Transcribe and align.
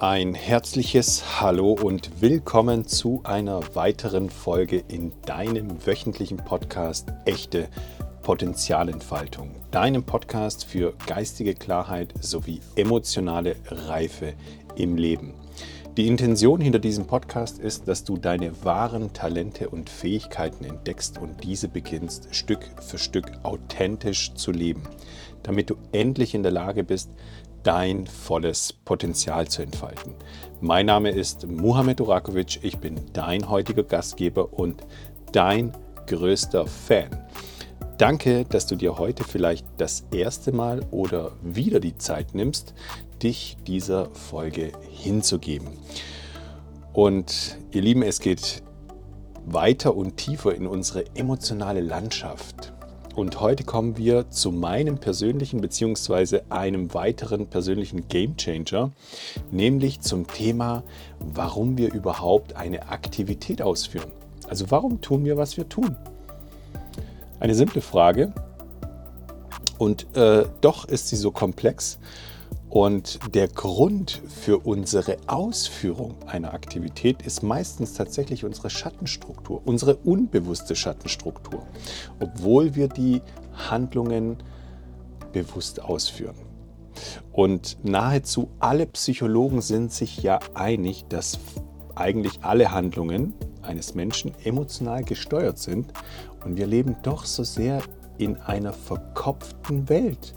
Ein 0.00 0.34
herzliches 0.34 1.40
Hallo 1.40 1.72
und 1.72 2.22
willkommen 2.22 2.86
zu 2.86 3.20
einer 3.24 3.74
weiteren 3.74 4.30
Folge 4.30 4.84
in 4.86 5.10
deinem 5.26 5.84
wöchentlichen 5.84 6.36
Podcast 6.36 7.08
Echte 7.24 7.68
Potenzialentfaltung. 8.22 9.56
Deinem 9.72 10.04
Podcast 10.04 10.64
für 10.64 10.94
geistige 11.08 11.54
Klarheit 11.54 12.14
sowie 12.20 12.60
emotionale 12.76 13.56
Reife 13.66 14.34
im 14.76 14.96
Leben. 14.96 15.34
Die 15.96 16.06
Intention 16.06 16.60
hinter 16.60 16.78
diesem 16.78 17.08
Podcast 17.08 17.58
ist, 17.58 17.88
dass 17.88 18.04
du 18.04 18.16
deine 18.16 18.52
wahren 18.64 19.12
Talente 19.12 19.68
und 19.68 19.90
Fähigkeiten 19.90 20.64
entdeckst 20.64 21.18
und 21.18 21.42
diese 21.42 21.66
beginnst 21.66 22.28
Stück 22.36 22.60
für 22.80 22.98
Stück 22.98 23.32
authentisch 23.42 24.32
zu 24.34 24.52
leben, 24.52 24.84
damit 25.42 25.70
du 25.70 25.74
endlich 25.90 26.36
in 26.36 26.44
der 26.44 26.52
Lage 26.52 26.84
bist, 26.84 27.10
dein 27.62 28.06
volles 28.06 28.72
Potenzial 28.72 29.48
zu 29.48 29.62
entfalten. 29.62 30.14
Mein 30.60 30.86
Name 30.86 31.10
ist 31.10 31.46
Muhammad 31.46 32.00
Urakovic, 32.00 32.60
ich 32.62 32.78
bin 32.78 33.00
dein 33.12 33.48
heutiger 33.48 33.82
Gastgeber 33.82 34.52
und 34.52 34.82
dein 35.32 35.72
größter 36.06 36.66
Fan. 36.66 37.10
Danke, 37.98 38.44
dass 38.44 38.66
du 38.66 38.76
dir 38.76 38.98
heute 38.98 39.24
vielleicht 39.24 39.66
das 39.76 40.04
erste 40.12 40.52
Mal 40.52 40.86
oder 40.90 41.32
wieder 41.42 41.80
die 41.80 41.96
Zeit 41.98 42.34
nimmst, 42.34 42.74
dich 43.22 43.56
dieser 43.66 44.10
Folge 44.14 44.72
hinzugeben. 44.90 45.68
Und 46.92 47.58
ihr 47.72 47.82
Lieben, 47.82 48.02
es 48.02 48.20
geht 48.20 48.62
weiter 49.46 49.96
und 49.96 50.16
tiefer 50.16 50.54
in 50.54 50.66
unsere 50.66 51.04
emotionale 51.14 51.80
Landschaft. 51.80 52.72
Und 53.18 53.40
heute 53.40 53.64
kommen 53.64 53.96
wir 53.96 54.30
zu 54.30 54.52
meinem 54.52 54.98
persönlichen 54.98 55.60
bzw. 55.60 56.42
einem 56.50 56.94
weiteren 56.94 57.48
persönlichen 57.48 58.06
Game 58.06 58.36
Changer, 58.36 58.92
nämlich 59.50 60.00
zum 60.02 60.28
Thema, 60.28 60.84
warum 61.18 61.76
wir 61.76 61.92
überhaupt 61.92 62.54
eine 62.54 62.90
Aktivität 62.90 63.60
ausführen. 63.60 64.12
Also 64.48 64.70
warum 64.70 65.00
tun 65.00 65.24
wir, 65.24 65.36
was 65.36 65.56
wir 65.56 65.68
tun? 65.68 65.96
Eine 67.40 67.56
simple 67.56 67.80
Frage 67.80 68.32
und 69.78 70.06
äh, 70.16 70.44
doch 70.60 70.84
ist 70.84 71.08
sie 71.08 71.16
so 71.16 71.32
komplex 71.32 71.98
und 72.70 73.34
der 73.34 73.48
Grund 73.48 74.22
für 74.28 74.58
unsere 74.58 75.16
Ausführung 75.26 76.16
einer 76.26 76.52
Aktivität 76.52 77.22
ist 77.22 77.42
meistens 77.42 77.94
tatsächlich 77.94 78.44
unsere 78.44 78.68
Schattenstruktur, 78.68 79.62
unsere 79.64 79.96
unbewusste 79.96 80.76
Schattenstruktur, 80.76 81.66
obwohl 82.20 82.74
wir 82.74 82.88
die 82.88 83.22
Handlungen 83.70 84.36
bewusst 85.32 85.80
ausführen. 85.80 86.36
Und 87.32 87.78
nahezu 87.82 88.50
alle 88.58 88.86
Psychologen 88.86 89.60
sind 89.60 89.92
sich 89.92 90.22
ja 90.22 90.40
einig, 90.54 91.06
dass 91.08 91.38
eigentlich 91.94 92.40
alle 92.42 92.72
Handlungen 92.72 93.34
eines 93.62 93.94
Menschen 93.94 94.32
emotional 94.44 95.04
gesteuert 95.04 95.58
sind 95.58 95.92
und 96.44 96.56
wir 96.56 96.66
leben 96.66 96.96
doch 97.02 97.24
so 97.24 97.44
sehr 97.44 97.82
in 98.18 98.36
einer 98.36 98.72
verkopften 98.72 99.88
Welt. 99.88 100.34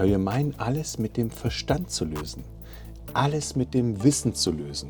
Weil 0.00 0.08
wir 0.08 0.18
meinen, 0.18 0.54
alles 0.56 0.98
mit 0.98 1.18
dem 1.18 1.28
Verstand 1.28 1.90
zu 1.90 2.06
lösen, 2.06 2.42
alles 3.12 3.54
mit 3.54 3.74
dem 3.74 4.02
Wissen 4.02 4.34
zu 4.34 4.50
lösen. 4.50 4.88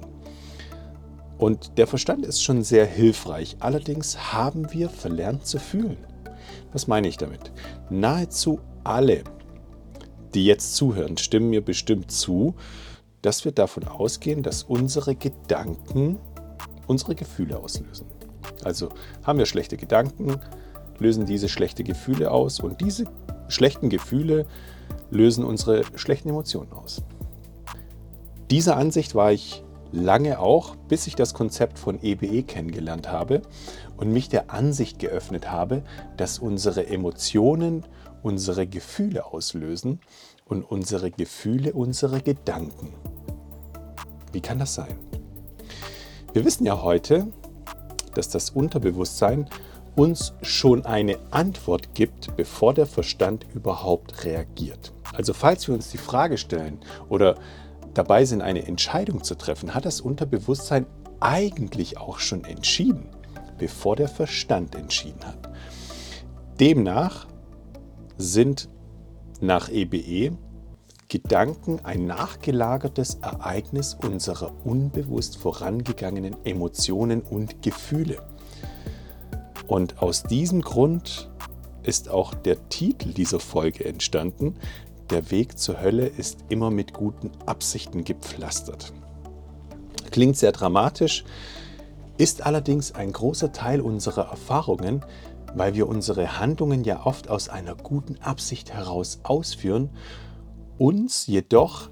Und 1.37 1.79
der 1.79 1.89
Verstand 1.89 2.25
ist 2.25 2.41
schon 2.45 2.63
sehr 2.63 2.87
hilfreich. 2.87 3.57
Allerdings 3.59 4.33
haben 4.33 4.73
wir 4.73 4.89
verlernt 4.89 5.45
zu 5.45 5.59
fühlen. 5.59 5.97
Was 6.73 6.87
meine 6.87 7.09
ich 7.09 7.17
damit? 7.17 7.51
Nahezu 7.91 8.61
alle, 8.85 9.25
die 10.33 10.47
jetzt 10.47 10.77
zuhören, 10.77 11.17
stimmen 11.17 11.51
mir 11.51 11.65
bestimmt 11.65 12.13
zu, 12.13 12.55
dass 13.21 13.45
wir 13.45 13.51
davon 13.51 13.89
ausgehen, 13.89 14.45
dass 14.45 14.63
unsere 14.63 15.17
Gedanken 15.17 16.21
unsere 16.87 17.17
Gefühle 17.17 17.59
auslösen. 17.59 18.07
Also 18.63 18.91
haben 19.25 19.41
wir 19.41 19.47
schlechte 19.47 19.77
Gedanken, 19.77 20.41
lösen 21.01 21.27
diese 21.27 21.49
schlechte 21.49 21.83
Gefühle 21.83 22.31
aus 22.31 22.61
und 22.61 22.81
diese 22.81 23.07
schlechten 23.49 23.91
Gefühle 23.91 24.47
lösen 25.11 25.45
unsere 25.45 25.85
schlechten 25.97 26.29
Emotionen 26.29 26.73
aus. 26.73 27.03
Dieser 28.51 28.77
Ansicht 28.77 29.15
war 29.15 29.33
ich 29.33 29.63
lange 29.93 30.39
auch, 30.39 30.77
bis 30.77 31.07
ich 31.07 31.17
das 31.17 31.35
Konzept 31.35 31.79
von 31.79 32.03
EBE 32.03 32.27
e 32.27 32.43
kennengelernt 32.43 33.11
habe 33.11 33.43
und 33.97 34.13
mich 34.13 34.29
der 34.29 34.51
Ansicht 34.51 34.99
geöffnet 34.99 35.51
habe, 35.51 35.83
dass 36.17 36.39
unsere 36.39 36.87
Emotionen 36.87 37.85
unsere 38.23 38.67
Gefühle 38.67 39.27
auslösen 39.27 40.01
und 40.47 40.63
unsere 40.63 41.11
Gefühle 41.11 41.73
unsere 41.73 42.21
Gedanken. 42.21 42.93
Wie 44.33 44.41
kann 44.41 44.59
das 44.59 44.75
sein? 44.75 44.97
Wir 46.33 46.45
wissen 46.45 46.67
ja 46.67 46.83
heute, 46.83 47.27
dass 48.15 48.29
das 48.29 48.51
Unterbewusstsein 48.51 49.49
uns 49.97 50.35
schon 50.43 50.87
eine 50.87 51.19
Antwort 51.31 51.95
gibt, 51.95 52.37
bevor 52.37 52.75
der 52.75 52.87
Verstand 52.87 53.47
überhaupt 53.55 54.25
reagiert. 54.25 54.93
Also 55.21 55.35
falls 55.35 55.69
wir 55.69 55.75
uns 55.75 55.91
die 55.91 55.99
Frage 55.99 56.39
stellen 56.39 56.79
oder 57.11 57.35
dabei 57.93 58.25
sind, 58.25 58.41
eine 58.41 58.67
Entscheidung 58.67 59.23
zu 59.23 59.35
treffen, 59.35 59.75
hat 59.75 59.85
das 59.85 60.01
Unterbewusstsein 60.01 60.87
eigentlich 61.21 61.99
auch 61.99 62.21
schon 62.21 62.45
entschieden, 62.45 63.07
bevor 63.59 63.97
der 63.97 64.09
Verstand 64.09 64.75
entschieden 64.75 65.23
hat. 65.27 65.51
Demnach 66.59 67.27
sind 68.17 68.71
nach 69.43 69.69
EBE 69.69 69.99
e 69.99 70.33
Gedanken 71.11 71.81
ein 71.85 72.07
nachgelagertes 72.07 73.17
Ereignis 73.17 73.99
unserer 74.03 74.51
unbewusst 74.65 75.37
vorangegangenen 75.37 76.35
Emotionen 76.47 77.21
und 77.21 77.61
Gefühle. 77.61 78.23
Und 79.67 80.01
aus 80.01 80.23
diesem 80.23 80.63
Grund 80.63 81.31
ist 81.83 82.09
auch 82.09 82.35
der 82.35 82.69
Titel 82.69 83.13
dieser 83.13 83.41
Folge 83.41 83.85
entstanden, 83.85 84.57
der 85.11 85.31
Weg 85.31 85.59
zur 85.59 85.81
Hölle 85.81 86.07
ist 86.07 86.45
immer 86.49 86.71
mit 86.71 86.93
guten 86.93 87.31
Absichten 87.47 88.05
gepflastert. 88.05 88.93
Klingt 90.11 90.37
sehr 90.37 90.53
dramatisch, 90.53 91.25
ist 92.17 92.45
allerdings 92.45 92.93
ein 92.93 93.13
großer 93.13 93.53
Teil 93.53 93.81
unserer 93.81 94.29
Erfahrungen, 94.29 95.05
weil 95.55 95.75
wir 95.75 95.89
unsere 95.89 96.39
Handlungen 96.39 96.85
ja 96.85 97.05
oft 97.07 97.29
aus 97.29 97.49
einer 97.49 97.75
guten 97.75 98.17
Absicht 98.21 98.73
heraus 98.73 99.21
ausführen, 99.23 99.91
uns 100.79 101.27
jedoch 101.27 101.89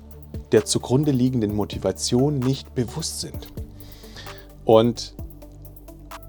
der 0.52 0.64
zugrunde 0.64 1.10
liegenden 1.10 1.54
Motivation 1.54 2.38
nicht 2.38 2.74
bewusst 2.74 3.20
sind. 3.20 3.48
Und 4.64 5.14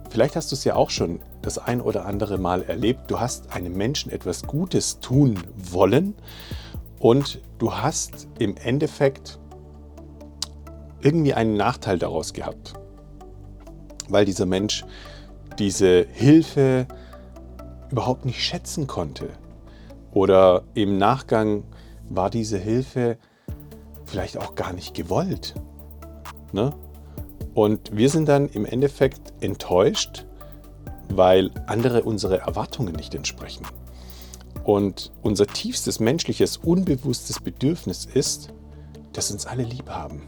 vielleicht 0.09 0.35
hast 0.35 0.51
du 0.51 0.55
es 0.55 0.63
ja 0.63 0.75
auch 0.75 0.89
schon 0.89 1.19
das 1.41 1.57
ein 1.57 1.81
oder 1.81 2.05
andere 2.05 2.38
Mal 2.38 2.63
erlebt, 2.63 3.11
du 3.11 3.19
hast 3.19 3.53
einem 3.53 3.73
Menschen 3.73 4.11
etwas 4.11 4.44
Gutes 4.44 4.99
tun 4.99 5.39
wollen 5.55 6.16
und 6.99 7.41
du 7.57 7.73
hast 7.73 8.27
im 8.39 8.55
Endeffekt 8.57 9.39
irgendwie 11.01 11.33
einen 11.33 11.55
Nachteil 11.55 11.97
daraus 11.97 12.33
gehabt, 12.33 12.73
weil 14.09 14.25
dieser 14.25 14.45
Mensch 14.45 14.85
diese 15.57 16.05
Hilfe 16.11 16.87
überhaupt 17.89 18.25
nicht 18.25 18.43
schätzen 18.43 18.87
konnte. 18.87 19.29
Oder 20.11 20.63
im 20.73 20.97
Nachgang 20.97 21.63
war 22.09 22.29
diese 22.29 22.57
Hilfe 22.57 23.17
vielleicht 24.05 24.37
auch 24.37 24.55
gar 24.55 24.73
nicht 24.73 24.93
gewollt. 24.93 25.55
Ne? 26.51 26.73
Und 27.53 27.95
wir 27.95 28.09
sind 28.09 28.27
dann 28.27 28.49
im 28.49 28.66
Endeffekt 28.66 29.34
enttäuscht, 29.41 30.25
weil 31.09 31.52
andere 31.67 32.03
unsere 32.03 32.40
Erwartungen 32.40 32.95
nicht 32.95 33.16
entsprechen. 33.16 33.66
Und 34.64 35.11
unser 35.22 35.47
tiefstes 35.47 36.00
menschliches, 36.00 36.58
unbewusstes 36.58 37.40
Bedürfnis 37.40 38.06
ist, 38.06 38.53
dass 39.14 39.32
uns 39.32 39.46
alle 39.46 39.64
lieb 39.64 39.90
haben. 39.90 40.22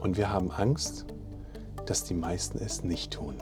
Und 0.00 0.16
wir 0.16 0.30
haben 0.30 0.50
Angst, 0.50 1.06
dass 1.86 2.04
die 2.04 2.14
meisten 2.14 2.58
es 2.58 2.84
nicht 2.84 3.12
tun. 3.12 3.36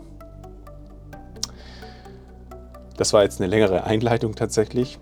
Das 2.97 3.13
war 3.13 3.23
jetzt 3.23 3.41
eine 3.41 3.49
längere 3.49 3.85
Einleitung 3.85 4.35
tatsächlich. 4.35 4.99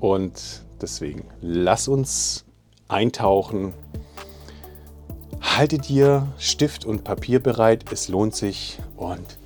Und 0.00 0.64
deswegen 0.82 1.24
lass 1.40 1.88
uns 1.88 2.44
eintauchen. 2.88 3.72
Halte 5.40 5.78
dir 5.78 6.28
Stift 6.36 6.84
und 6.84 7.04
Papier 7.04 7.42
bereit, 7.42 7.86
es 7.90 8.08
lohnt 8.08 8.34
sich 8.34 8.78
und 8.96 9.38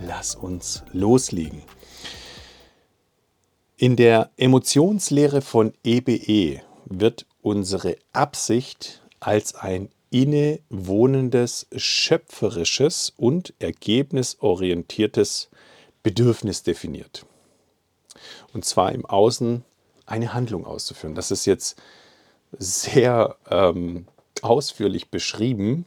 lass 0.00 0.34
uns 0.34 0.84
loslegen. 0.92 1.62
In 3.78 3.96
der 3.96 4.30
Emotionslehre 4.38 5.42
von 5.42 5.74
EBE 5.84 6.12
e 6.12 6.60
wird 6.86 7.26
unsere 7.42 7.98
Absicht 8.14 9.02
als 9.20 9.54
ein 9.54 9.90
innewohnendes, 10.08 11.66
schöpferisches 11.76 13.12
und 13.18 13.52
ergebnisorientiertes 13.58 15.50
Bedürfnis 16.02 16.62
definiert. 16.62 17.26
Und 18.54 18.64
zwar 18.64 18.92
im 18.92 19.04
Außen 19.04 19.62
eine 20.06 20.32
Handlung 20.32 20.64
auszuführen. 20.64 21.14
Das 21.14 21.30
ist 21.30 21.44
jetzt 21.44 21.76
sehr 22.52 23.36
ähm, 23.50 24.06
ausführlich 24.40 25.10
beschrieben. 25.10 25.84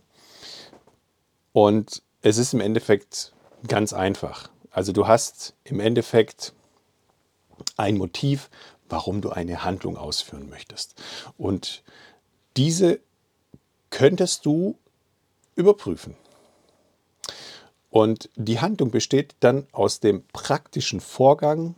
Und 1.53 2.03
es 2.21 2.37
ist 2.37 2.53
im 2.53 2.61
Endeffekt 2.61 3.33
ganz 3.67 3.93
einfach. 3.93 4.51
Also 4.69 4.91
du 4.91 5.07
hast 5.07 5.55
im 5.63 5.79
Endeffekt 5.79 6.53
ein 7.79 7.97
Motiv, 7.97 8.49
warum 8.89 9.21
du 9.21 9.29
eine 9.29 9.63
Handlung 9.63 9.97
ausführen 9.97 10.49
möchtest. 10.49 10.95
Und 11.37 11.83
diese 12.57 12.99
könntest 13.89 14.45
du 14.45 14.77
überprüfen. 15.55 16.15
Und 17.89 18.29
die 18.35 18.59
Handlung 18.59 18.91
besteht 18.91 19.35
dann 19.39 19.67
aus 19.71 19.99
dem 19.99 20.23
praktischen 20.27 20.99
Vorgang, 20.99 21.75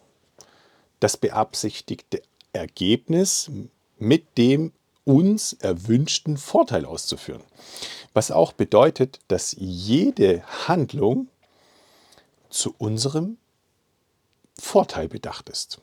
das 1.00 1.18
beabsichtigte 1.18 2.22
Ergebnis 2.54 3.50
mit 3.98 4.38
dem 4.38 4.74
uns 5.06 5.54
erwünschten 5.54 6.38
Vorteil 6.38 6.86
auszuführen. 6.86 7.42
Was 8.14 8.30
auch 8.30 8.54
bedeutet, 8.54 9.20
dass 9.30 9.56
jede 9.58 10.44
Handlung 10.68 11.28
zu 12.50 12.76
unserem 12.78 13.38
Vorteil 14.60 15.08
bedacht 15.08 15.50
ist. 15.50 15.80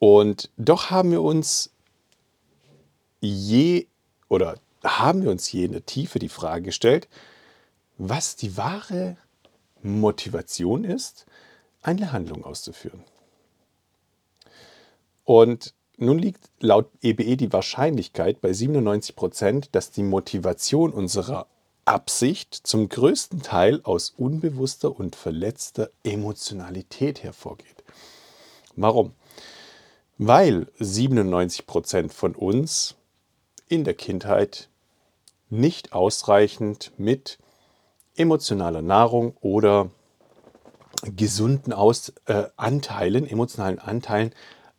Und 0.00 0.50
doch 0.56 0.90
haben 0.90 1.12
wir 1.12 1.22
uns 1.22 1.70
je 3.20 3.86
oder 4.28 4.58
haben 4.82 5.22
wir 5.22 5.30
uns 5.30 5.52
je 5.52 5.66
in 5.66 5.72
der 5.72 5.84
Tiefe 5.84 6.18
die 6.18 6.30
Frage 6.30 6.62
gestellt, 6.62 7.06
was 7.98 8.34
die 8.34 8.56
wahre 8.56 9.18
Motivation 9.82 10.84
ist, 10.84 11.26
eine 11.82 12.12
Handlung 12.12 12.44
auszuführen. 12.44 13.04
Und 15.24 15.74
nun 15.98 16.18
liegt 16.18 16.50
laut 16.60 16.90
EBE 17.02 17.22
e 17.22 17.36
die 17.36 17.52
Wahrscheinlichkeit 17.52 18.40
bei 18.40 18.54
97 18.54 19.14
Prozent, 19.14 19.68
dass 19.72 19.90
die 19.90 20.02
Motivation 20.02 20.94
unserer 20.94 21.46
Absicht 21.84 22.54
zum 22.54 22.88
größten 22.88 23.42
Teil 23.42 23.80
aus 23.82 24.14
unbewusster 24.16 24.98
und 24.98 25.14
verletzter 25.14 25.90
Emotionalität 26.04 27.22
hervorgeht. 27.22 27.84
Warum? 28.76 29.12
Weil 30.22 30.66
97 30.78 31.66
Prozent 31.66 32.12
von 32.12 32.34
uns 32.34 32.94
in 33.68 33.84
der 33.84 33.94
Kindheit 33.94 34.68
nicht 35.48 35.94
ausreichend 35.94 36.92
mit 36.98 37.38
emotionaler 38.16 38.82
Nahrung 38.82 39.34
oder 39.40 39.90
gesunden 41.04 41.72
Aus, 41.72 42.12
äh, 42.26 42.48
Anteilen, 42.58 43.26
emotionalen 43.26 43.78
Anteilen 43.78 44.34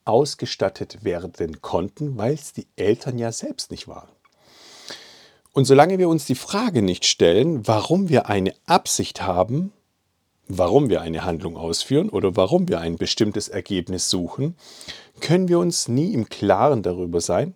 ausgestattet 0.06 1.04
werden 1.04 1.60
konnten, 1.60 2.20
weil 2.20 2.36
es 2.36 2.54
die 2.54 2.68
Eltern 2.76 3.18
ja 3.18 3.32
selbst 3.32 3.72
nicht 3.72 3.88
waren. 3.88 4.10
Und 5.54 5.66
solange 5.66 5.98
wir 5.98 6.08
uns 6.08 6.26
die 6.26 6.36
Frage 6.36 6.84
nicht 6.84 7.04
stellen, 7.04 7.68
warum 7.68 8.10
wir 8.10 8.30
eine 8.30 8.54
Absicht 8.68 9.24
haben, 9.24 9.74
warum 10.58 10.90
wir 10.90 11.02
eine 11.02 11.24
Handlung 11.24 11.58
ausführen 11.58 12.10
oder 12.10 12.36
warum 12.36 12.68
wir 12.68 12.80
ein 12.80 12.98
bestimmtes 12.98 13.48
Ergebnis 13.48 14.10
suchen, 14.10 14.56
können 15.20 15.48
wir 15.48 15.60
uns 15.60 15.88
nie 15.88 16.14
im 16.14 16.30
Klaren 16.30 16.84
darüber 16.84 17.22
sein, 17.22 17.54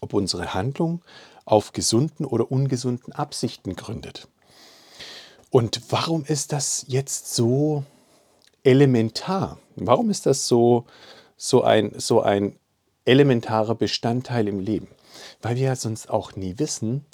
ob 0.00 0.14
unsere 0.14 0.54
Handlung 0.54 1.02
auf 1.44 1.72
gesunden 1.72 2.24
oder 2.24 2.50
ungesunden 2.50 3.12
Absichten 3.12 3.76
gründet. 3.76 4.28
Und 5.50 5.82
warum 5.90 6.24
ist 6.24 6.52
das 6.52 6.84
jetzt 6.88 7.34
so 7.34 7.84
elementar? 8.64 9.58
Warum 9.76 10.10
ist 10.10 10.26
das 10.26 10.46
so, 10.48 10.86
so, 11.36 11.62
ein, 11.62 11.92
so 11.98 12.22
ein 12.22 12.56
elementarer 13.04 13.74
Bestandteil 13.74 14.48
im 14.48 14.60
Leben? 14.60 14.88
Weil 15.42 15.56
wir 15.56 15.62
ja 15.64 15.76
sonst 15.76 16.08
auch 16.08 16.36
nie 16.36 16.58
wissen, 16.58 17.04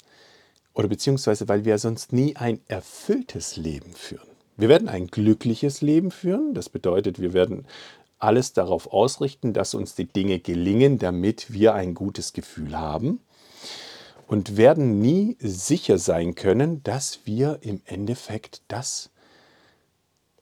oder 0.73 0.87
beziehungsweise 0.87 1.49
weil 1.49 1.65
wir 1.65 1.77
sonst 1.77 2.13
nie 2.13 2.37
ein 2.37 2.61
erfülltes 2.67 3.57
Leben 3.57 3.93
führen. 3.93 4.28
Wir 4.59 4.67
werden 4.67 4.89
ein 4.89 5.07
glückliches 5.07 5.79
Leben 5.79 6.11
führen. 6.11 6.53
Das 6.53 6.67
bedeutet, 6.67 7.19
wir 7.19 7.31
werden 7.31 7.65
alles 8.19 8.51
darauf 8.51 8.91
ausrichten, 8.91 9.53
dass 9.53 9.73
uns 9.73 9.95
die 9.95 10.03
Dinge 10.03 10.39
gelingen, 10.39 10.99
damit 10.99 11.53
wir 11.53 11.73
ein 11.73 11.93
gutes 11.93 12.33
Gefühl 12.33 12.77
haben 12.77 13.21
und 14.27 14.57
werden 14.57 14.99
nie 14.99 15.37
sicher 15.39 15.97
sein 15.97 16.35
können, 16.35 16.83
dass 16.83 17.21
wir 17.23 17.59
im 17.61 17.81
Endeffekt 17.85 18.61
das 18.67 19.11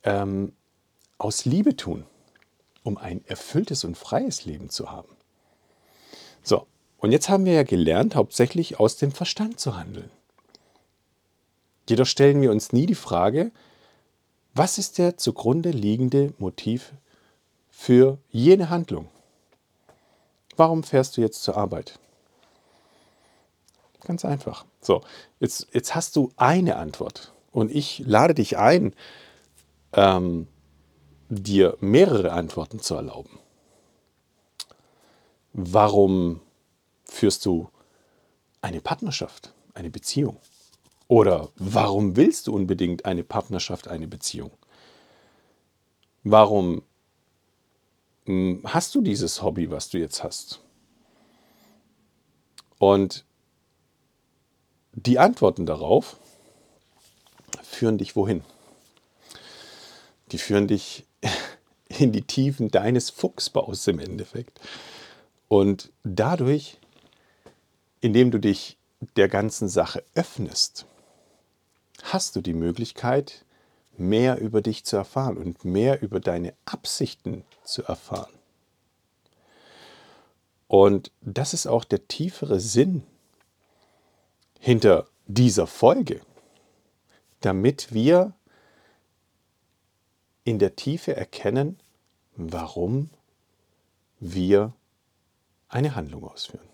ähm, 0.02 0.54
aus 1.20 1.46
Liebe 1.46 1.76
tun, 1.76 2.04
um 2.82 2.98
ein 2.98 3.24
erfülltes 3.28 3.84
und 3.84 4.00
freies 4.00 4.46
Leben 4.46 4.72
zu 4.72 4.92
haben. 4.92 5.16
So, 6.42 6.66
und 6.98 7.12
jetzt 7.12 7.30
haben 7.30 7.46
wir 7.46 7.54
ja 7.54 7.64
gelernt, 7.64 8.16
hauptsächlich 8.16 8.80
aus 8.80 8.98
dem 8.98 9.12
Verstand 9.12 9.60
zu 9.60 9.78
handeln. 9.78 10.10
Jedoch 11.88 12.08
stellen 12.08 12.42
wir 12.42 12.50
uns 12.50 12.74
nie 12.74 12.88
die 12.88 12.96
Frage, 12.96 13.52
was 14.58 14.78
ist 14.78 14.98
der 14.98 15.18
zugrunde 15.18 15.70
liegende 15.70 16.34
Motiv 16.40 16.94
für 17.70 18.18
jene 18.30 18.70
Handlung? 18.70 19.08
Warum 20.56 20.84
fährst 20.84 21.16
du 21.18 21.22
jetzt 21.22 21.44
zur 21.44 21.58
Arbeit? 21.58 22.00
Ganz 24.02 24.26
einfach. 24.26 24.66
So, 24.82 25.02
jetzt, 25.40 25.68
jetzt 25.74 25.94
hast 25.94 26.16
du 26.16 26.32
eine 26.38 26.78
Antwort 26.78 27.34
und 27.52 27.72
ich 27.72 28.00
lade 28.00 28.34
dich 28.34 28.58
ein, 28.58 28.96
ähm, 29.94 30.48
dir 31.30 31.78
mehrere 31.80 32.32
Antworten 32.32 32.80
zu 32.80 32.96
erlauben. 32.96 33.40
Warum 35.54 36.42
führst 37.04 37.46
du 37.46 37.70
eine 38.62 38.82
Partnerschaft, 38.82 39.54
eine 39.74 39.90
Beziehung? 39.90 40.38
Oder 41.08 41.50
warum 41.56 42.16
willst 42.16 42.48
du 42.48 42.54
unbedingt 42.54 43.06
eine 43.06 43.24
Partnerschaft, 43.24 43.88
eine 43.88 44.08
Beziehung? 44.08 44.52
Warum 46.24 46.84
hm, 48.26 48.62
hast 48.66 48.94
du 48.94 49.02
dieses 49.02 49.42
Hobby, 49.42 49.72
was 49.72 49.90
du 49.90 49.98
jetzt 49.98 50.24
hast? 50.24 50.62
Und 52.78 53.26
die 54.94 55.18
Antworten 55.18 55.66
darauf 55.66 56.18
führen 57.64 57.98
dich 57.98 58.16
wohin? 58.16 58.44
Die 60.32 60.38
führen 60.38 60.68
dich 60.68 61.06
in 61.88 62.12
die 62.12 62.24
Tiefen 62.24 62.70
deines 62.70 63.10
Fuchsbaus 63.10 63.88
im 63.88 64.00
Endeffekt. 64.00 64.60
Und 65.48 65.92
dadurch, 66.04 66.78
indem 68.02 68.32
du 68.32 68.40
dich 68.40 68.78
der 69.16 69.30
ganzen 69.30 69.70
Sache 69.70 70.04
öffnest, 70.16 70.86
hast 72.14 72.36
du 72.36 72.42
die 72.42 72.54
Möglichkeit, 72.54 73.46
mehr 73.98 74.40
über 74.40 74.62
dich 74.62 74.86
zu 74.86 74.96
erfahren 74.96 75.38
und 75.38 75.66
mehr 75.66 76.02
über 76.02 76.20
deine 76.20 76.54
Absichten 76.66 77.44
zu 77.64 77.84
erfahren. 77.84 78.34
Und 80.68 81.12
das 81.22 81.54
ist 81.54 81.68
auch 81.68 81.84
der 81.84 82.08
tiefere 82.08 82.60
Sinn 82.60 83.04
hinter 84.60 85.08
dieser 85.26 85.68
Folge, 85.68 86.22
damit 87.42 87.94
wir 87.94 88.34
in 90.44 90.60
der 90.60 90.76
Tiefe 90.76 91.16
erkennen, 91.16 91.80
warum 92.36 93.10
wir 94.20 94.74
eine 95.68 95.96
Handlung 95.96 96.24
ausführen. 96.24 96.68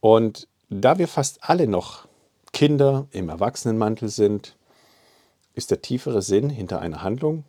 Und 0.00 0.48
da 0.68 0.98
wir 0.98 1.08
fast 1.08 1.44
alle 1.44 1.66
noch 1.66 2.07
Kinder 2.58 3.06
im 3.12 3.28
Erwachsenenmantel 3.28 4.08
sind, 4.08 4.56
ist 5.54 5.70
der 5.70 5.80
tiefere 5.80 6.22
Sinn 6.22 6.50
hinter 6.50 6.80
einer 6.80 7.02
Handlung, 7.02 7.44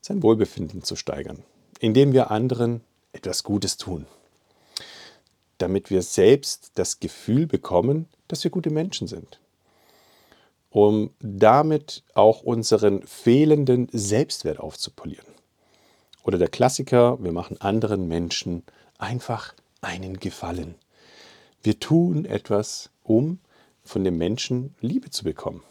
sein 0.00 0.22
Wohlbefinden 0.22 0.82
zu 0.82 0.96
steigern, 0.96 1.42
indem 1.80 2.12
wir 2.12 2.30
anderen 2.30 2.82
etwas 3.12 3.42
Gutes 3.42 3.76
tun 3.76 4.06
damit 5.62 5.90
wir 5.90 6.02
selbst 6.02 6.72
das 6.74 6.98
Gefühl 6.98 7.46
bekommen, 7.46 8.08
dass 8.26 8.42
wir 8.42 8.50
gute 8.50 8.70
Menschen 8.70 9.06
sind. 9.06 9.38
Um 10.70 11.10
damit 11.20 12.02
auch 12.14 12.42
unseren 12.42 13.06
fehlenden 13.06 13.88
Selbstwert 13.92 14.58
aufzupolieren. 14.58 15.26
Oder 16.24 16.38
der 16.38 16.48
Klassiker, 16.48 17.22
wir 17.22 17.30
machen 17.30 17.60
anderen 17.60 18.08
Menschen 18.08 18.64
einfach 18.98 19.54
einen 19.82 20.18
Gefallen. 20.18 20.74
Wir 21.62 21.78
tun 21.78 22.24
etwas, 22.24 22.90
um 23.04 23.38
von 23.84 24.04
dem 24.04 24.18
Menschen 24.18 24.74
Liebe 24.80 25.10
zu 25.10 25.24
bekommen, 25.24 25.62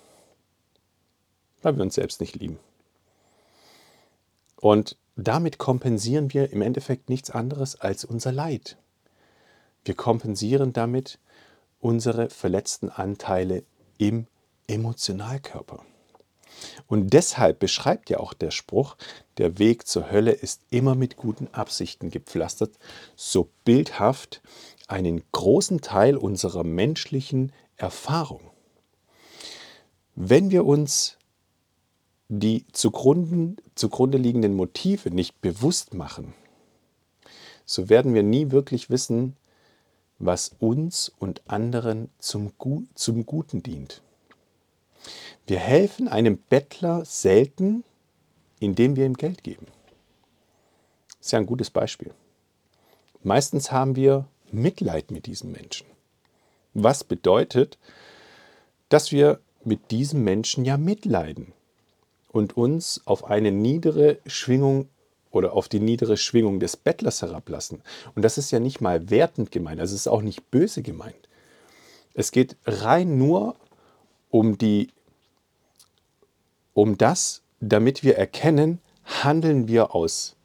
weil 1.62 1.76
wir 1.76 1.84
uns 1.84 1.96
selbst 1.96 2.22
nicht 2.22 2.36
lieben. 2.36 2.60
Und 4.58 4.98
damit 5.16 5.58
kompensieren 5.58 6.34
wir 6.34 6.52
im 6.52 6.62
Endeffekt 6.62 7.10
nichts 7.10 7.30
anderes 7.30 7.80
als 7.80 8.06
unser 8.06 8.32
Leid, 8.32 8.78
wir 9.84 9.96
kompensieren 9.96 10.74
damit 10.74 11.20
unsere 11.80 12.30
verletzten 12.30 12.90
Anteile 12.90 13.64
im 13.98 14.28
Emotionalkörper. 14.68 15.84
Und 16.86 17.14
deshalb 17.14 17.60
beschreibt 17.60 18.10
ja 18.10 18.20
auch 18.20 18.34
der 18.34 18.52
Spruch, 18.52 18.96
der 19.38 19.58
Weg 19.58 19.88
zur 19.88 20.12
Hölle 20.12 20.32
ist 20.32 20.62
immer 20.70 20.96
mit 20.96 21.16
guten 21.16 21.48
Absichten 21.48 22.12
gepflastert, 22.12 22.78
so 23.16 23.50
bildhaft 23.66 24.42
einen 24.88 25.24
großen 25.32 25.82
Teil 25.82 26.18
unserer 26.18 26.64
menschlichen 26.64 27.52
Erfahrung. 27.82 28.52
Wenn 30.16 30.52
wir 30.52 30.66
uns 30.66 31.18
die 32.30 32.66
zugrunde, 32.72 33.62
zugrunde 33.76 34.18
liegenden 34.18 34.56
Motive 34.56 35.12
nicht 35.12 35.42
bewusst 35.42 35.94
machen, 35.94 36.34
so 37.66 37.90
werden 37.90 38.14
wir 38.14 38.24
nie 38.24 38.52
wirklich 38.52 38.90
wissen, 38.90 39.36
was 40.20 40.52
uns 40.60 41.10
und 41.20 41.42
anderen 41.50 42.10
zum, 42.20 42.52
zum 42.94 43.26
Guten 43.26 43.64
dient. 43.64 44.02
Wir 45.48 45.60
helfen 45.60 46.08
einem 46.08 46.38
Bettler 46.38 47.04
selten, 47.06 47.84
indem 48.60 48.96
wir 48.96 49.06
ihm 49.06 49.16
Geld 49.16 49.44
geben. 49.44 49.66
Das 51.18 51.28
ist 51.28 51.32
ja 51.32 51.40
ein 51.40 51.46
gutes 51.46 51.70
Beispiel. 51.70 52.14
Meistens 53.24 53.72
haben 53.72 53.96
wir 53.96 54.28
Mitleid 54.52 55.12
mit 55.12 55.26
diesem 55.26 55.52
Menschen. 55.52 55.91
Was 56.74 57.04
bedeutet, 57.04 57.78
dass 58.90 59.12
wir 59.12 59.40
mit 59.64 59.92
diesem 59.92 60.24
Menschen 60.24 60.66
ja 60.66 60.78
mitleiden 60.78 61.54
und 62.32 62.58
uns 62.58 63.02
auf 63.06 63.26
eine 63.26 63.52
niedere 63.52 64.20
Schwingung 64.26 64.90
oder 65.32 65.54
auf 65.54 65.70
die 65.70 65.80
niedere 65.80 66.18
Schwingung 66.18 66.60
des 66.60 66.76
Bettlers 66.78 67.22
herablassen. 67.22 67.82
Und 68.16 68.24
das 68.24 68.38
ist 68.38 68.52
ja 68.52 68.60
nicht 68.60 68.82
mal 68.82 69.10
wertend 69.10 69.52
gemeint, 69.52 69.80
also 69.80 69.96
es 69.96 70.02
ist 70.02 70.08
auch 70.08 70.22
nicht 70.22 70.52
böse 70.52 70.82
gemeint. 70.82 71.30
Es 72.14 72.32
geht 72.32 72.58
rein 72.66 73.18
nur 73.18 73.56
um 74.30 74.58
die 74.58 74.90
um 76.74 76.98
das, 76.98 77.44
damit 77.60 78.04
wir 78.04 78.18
erkennen, 78.18 78.80
handeln 79.04 79.68
wir 79.68 79.94
aus 79.96 80.36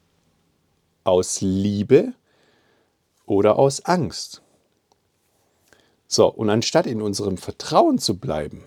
aus 1.05 1.41
Liebe 1.41 2.15
oder 3.27 3.59
aus 3.59 3.85
Angst. 3.85 4.43
So, 6.09 6.29
und 6.29 6.51
anstatt 6.51 6.87
in 6.87 7.03
unserem 7.03 7.37
Vertrauen 7.37 7.99
zu 7.99 8.19
bleiben, 8.19 8.65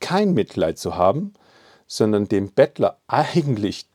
kein 0.00 0.32
Mitleid 0.32 0.78
zu 0.78 0.96
haben, 0.96 1.34
sondern 1.86 2.28
dem 2.28 2.52
Bettler 2.52 2.98
eigentlich 3.06 3.86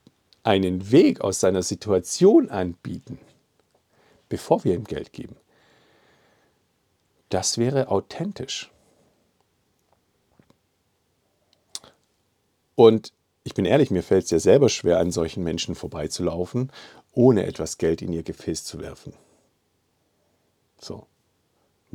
einen 0.43 0.91
Weg 0.91 1.21
aus 1.21 1.39
seiner 1.39 1.63
Situation 1.63 2.49
anbieten, 2.49 3.19
bevor 4.29 4.63
wir 4.63 4.75
ihm 4.75 4.83
Geld 4.83 5.13
geben, 5.13 5.37
das 7.29 7.57
wäre 7.57 7.87
authentisch. 7.87 8.69
Und 12.75 13.13
ich 13.43 13.53
bin 13.53 13.65
ehrlich, 13.65 13.91
mir 13.91 14.03
fällt 14.03 14.25
es 14.25 14.31
ja 14.31 14.39
selber 14.39 14.69
schwer, 14.69 14.99
an 14.99 15.11
solchen 15.11 15.43
Menschen 15.43 15.75
vorbeizulaufen, 15.75 16.71
ohne 17.13 17.45
etwas 17.45 17.77
Geld 17.77 18.01
in 18.01 18.13
ihr 18.13 18.23
Gefäß 18.23 18.63
zu 18.63 18.79
werfen. 18.79 19.13
So. 20.79 21.07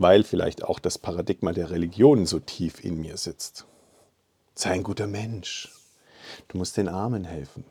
Weil 0.01 0.23
vielleicht 0.23 0.63
auch 0.63 0.79
das 0.79 0.97
Paradigma 0.97 1.53
der 1.53 1.71
Religion 1.71 2.25
so 2.25 2.39
tief 2.39 2.85
in 2.85 3.01
mir 3.01 3.17
sitzt. 3.17 3.67
Sei 4.55 4.71
ein 4.71 4.85
guter 4.85 5.09
Mensch. 5.09 5.73
Du 6.47 6.57
musst 6.57 6.77
den 6.77 6.89
Armen 6.89 7.25
helfen. 7.25 7.65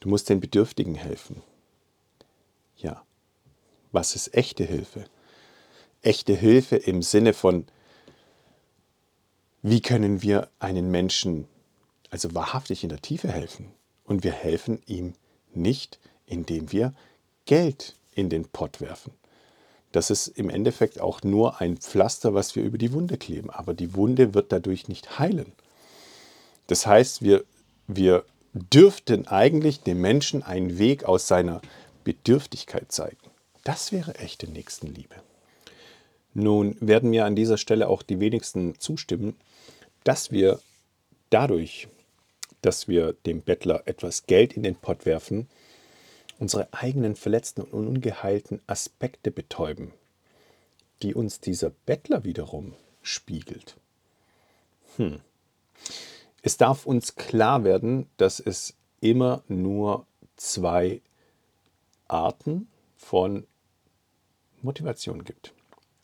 Du 0.00 0.08
musst 0.08 0.30
den 0.30 0.40
Bedürftigen 0.40 0.94
helfen. 0.94 1.42
Ja, 2.78 3.04
was 3.92 4.16
ist 4.16 4.32
echte 4.32 4.64
Hilfe? 4.64 5.04
Echte 6.00 6.34
Hilfe 6.34 6.76
im 6.76 7.02
Sinne 7.02 7.34
von, 7.34 7.66
wie 9.60 9.82
können 9.82 10.22
wir 10.22 10.48
einen 10.58 10.90
Menschen 10.90 11.46
also 12.08 12.34
wahrhaftig 12.34 12.82
in 12.82 12.88
der 12.88 13.02
Tiefe 13.02 13.28
helfen? 13.28 13.72
Und 14.04 14.24
wir 14.24 14.32
helfen 14.32 14.80
ihm 14.86 15.12
nicht, 15.52 15.98
indem 16.24 16.72
wir 16.72 16.94
Geld 17.44 17.94
in 18.12 18.30
den 18.30 18.48
Pott 18.48 18.80
werfen. 18.80 19.12
Das 19.94 20.10
ist 20.10 20.26
im 20.26 20.50
Endeffekt 20.50 21.00
auch 21.00 21.22
nur 21.22 21.60
ein 21.60 21.76
Pflaster, 21.76 22.34
was 22.34 22.56
wir 22.56 22.64
über 22.64 22.78
die 22.78 22.92
Wunde 22.92 23.16
kleben. 23.16 23.48
Aber 23.50 23.74
die 23.74 23.94
Wunde 23.94 24.34
wird 24.34 24.50
dadurch 24.50 24.88
nicht 24.88 25.20
heilen. 25.20 25.52
Das 26.66 26.84
heißt, 26.84 27.22
wir, 27.22 27.44
wir 27.86 28.24
dürften 28.54 29.28
eigentlich 29.28 29.82
dem 29.82 30.00
Menschen 30.00 30.42
einen 30.42 30.78
Weg 30.78 31.04
aus 31.04 31.28
seiner 31.28 31.62
Bedürftigkeit 32.02 32.90
zeigen. 32.90 33.30
Das 33.62 33.92
wäre 33.92 34.16
echte 34.16 34.50
Nächstenliebe. 34.50 35.14
Nun 36.32 36.76
werden 36.80 37.10
mir 37.10 37.24
an 37.24 37.36
dieser 37.36 37.56
Stelle 37.56 37.86
auch 37.88 38.02
die 38.02 38.18
wenigsten 38.18 38.80
zustimmen, 38.80 39.36
dass 40.02 40.32
wir 40.32 40.58
dadurch, 41.30 41.86
dass 42.62 42.88
wir 42.88 43.12
dem 43.26 43.42
Bettler 43.42 43.84
etwas 43.86 44.26
Geld 44.26 44.54
in 44.54 44.64
den 44.64 44.74
Pott 44.74 45.06
werfen, 45.06 45.48
unsere 46.38 46.72
eigenen 46.72 47.16
verletzten 47.16 47.62
und 47.62 47.86
ungeheilten 47.86 48.60
Aspekte 48.66 49.30
betäuben, 49.30 49.92
die 51.02 51.14
uns 51.14 51.40
dieser 51.40 51.70
Bettler 51.70 52.24
wiederum 52.24 52.74
spiegelt. 53.02 53.76
Hm. 54.96 55.20
Es 56.42 56.56
darf 56.56 56.86
uns 56.86 57.16
klar 57.16 57.64
werden, 57.64 58.08
dass 58.16 58.40
es 58.40 58.74
immer 59.00 59.42
nur 59.48 60.06
zwei 60.36 61.00
Arten 62.08 62.68
von 62.96 63.46
Motivation 64.62 65.24
gibt, 65.24 65.52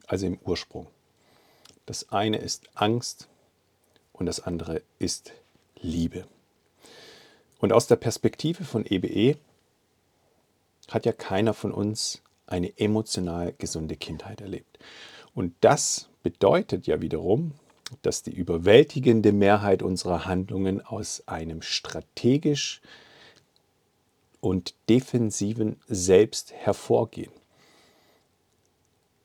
also 0.06 0.26
im 0.26 0.38
Ursprung. 0.38 0.86
Das 1.86 2.10
eine 2.10 2.38
ist 2.38 2.68
Angst 2.74 3.28
und 4.12 4.26
das 4.26 4.40
andere 4.40 4.82
ist 4.98 5.32
Liebe. 5.76 6.26
Und 7.58 7.72
aus 7.72 7.86
der 7.86 7.96
Perspektive 7.96 8.64
von 8.64 8.86
EBE 8.86 9.36
hat 10.90 11.06
ja 11.06 11.12
keiner 11.12 11.54
von 11.54 11.72
uns 11.72 12.22
eine 12.46 12.78
emotional 12.78 13.54
gesunde 13.56 13.96
Kindheit 13.96 14.40
erlebt. 14.40 14.78
Und 15.34 15.54
das 15.60 16.08
bedeutet 16.22 16.86
ja 16.86 17.00
wiederum, 17.00 17.52
dass 18.02 18.22
die 18.22 18.32
überwältigende 18.32 19.32
Mehrheit 19.32 19.82
unserer 19.82 20.26
Handlungen 20.26 20.84
aus 20.84 21.22
einem 21.26 21.62
strategisch 21.62 22.80
und 24.40 24.74
defensiven 24.88 25.76
Selbst 25.88 26.52
hervorgehen. 26.52 27.32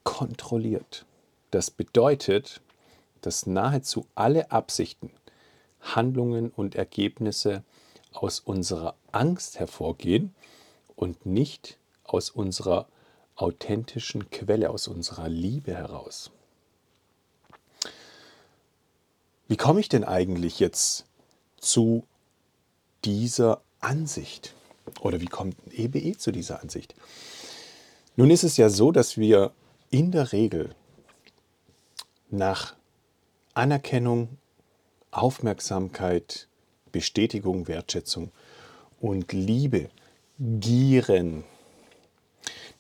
Kontrolliert. 0.04 1.06
Das 1.52 1.72
bedeutet, 1.72 2.62
dass 3.22 3.48
nahezu 3.48 4.08
alle 4.14 4.52
Absichten, 4.52 5.12
Handlungen 5.82 6.50
und 6.50 6.76
Ergebnisse 6.76 7.64
aus 8.12 8.40
unserer 8.40 8.96
Angst 9.12 9.60
hervorgehen 9.60 10.34
und 10.96 11.26
nicht 11.26 11.78
aus 12.04 12.30
unserer 12.30 12.88
authentischen 13.36 14.30
Quelle, 14.30 14.70
aus 14.70 14.88
unserer 14.88 15.28
Liebe 15.28 15.74
heraus. 15.76 16.32
Wie 19.48 19.58
komme 19.58 19.80
ich 19.80 19.90
denn 19.90 20.04
eigentlich 20.04 20.60
jetzt 20.60 21.06
zu 21.58 22.06
dieser 23.04 23.62
Ansicht? 23.80 24.56
Oder 25.02 25.22
wie 25.22 25.28
kommt 25.28 25.56
ein 25.66 25.72
EBE 25.72 26.18
zu 26.18 26.32
dieser 26.32 26.62
Ansicht? 26.62 26.96
Nun 28.16 28.30
ist 28.30 28.44
es 28.44 28.58
ja 28.58 28.70
so, 28.70 28.92
dass 28.92 29.18
wir 29.18 29.52
in 29.90 30.12
der 30.12 30.32
Regel 30.32 30.74
nach 32.30 32.76
Anerkennung, 33.54 34.38
Aufmerksamkeit, 35.12 36.48
Bestätigung, 36.92 37.68
Wertschätzung 37.68 38.32
und 39.00 39.32
Liebe 39.32 39.90
gieren. 40.40 41.44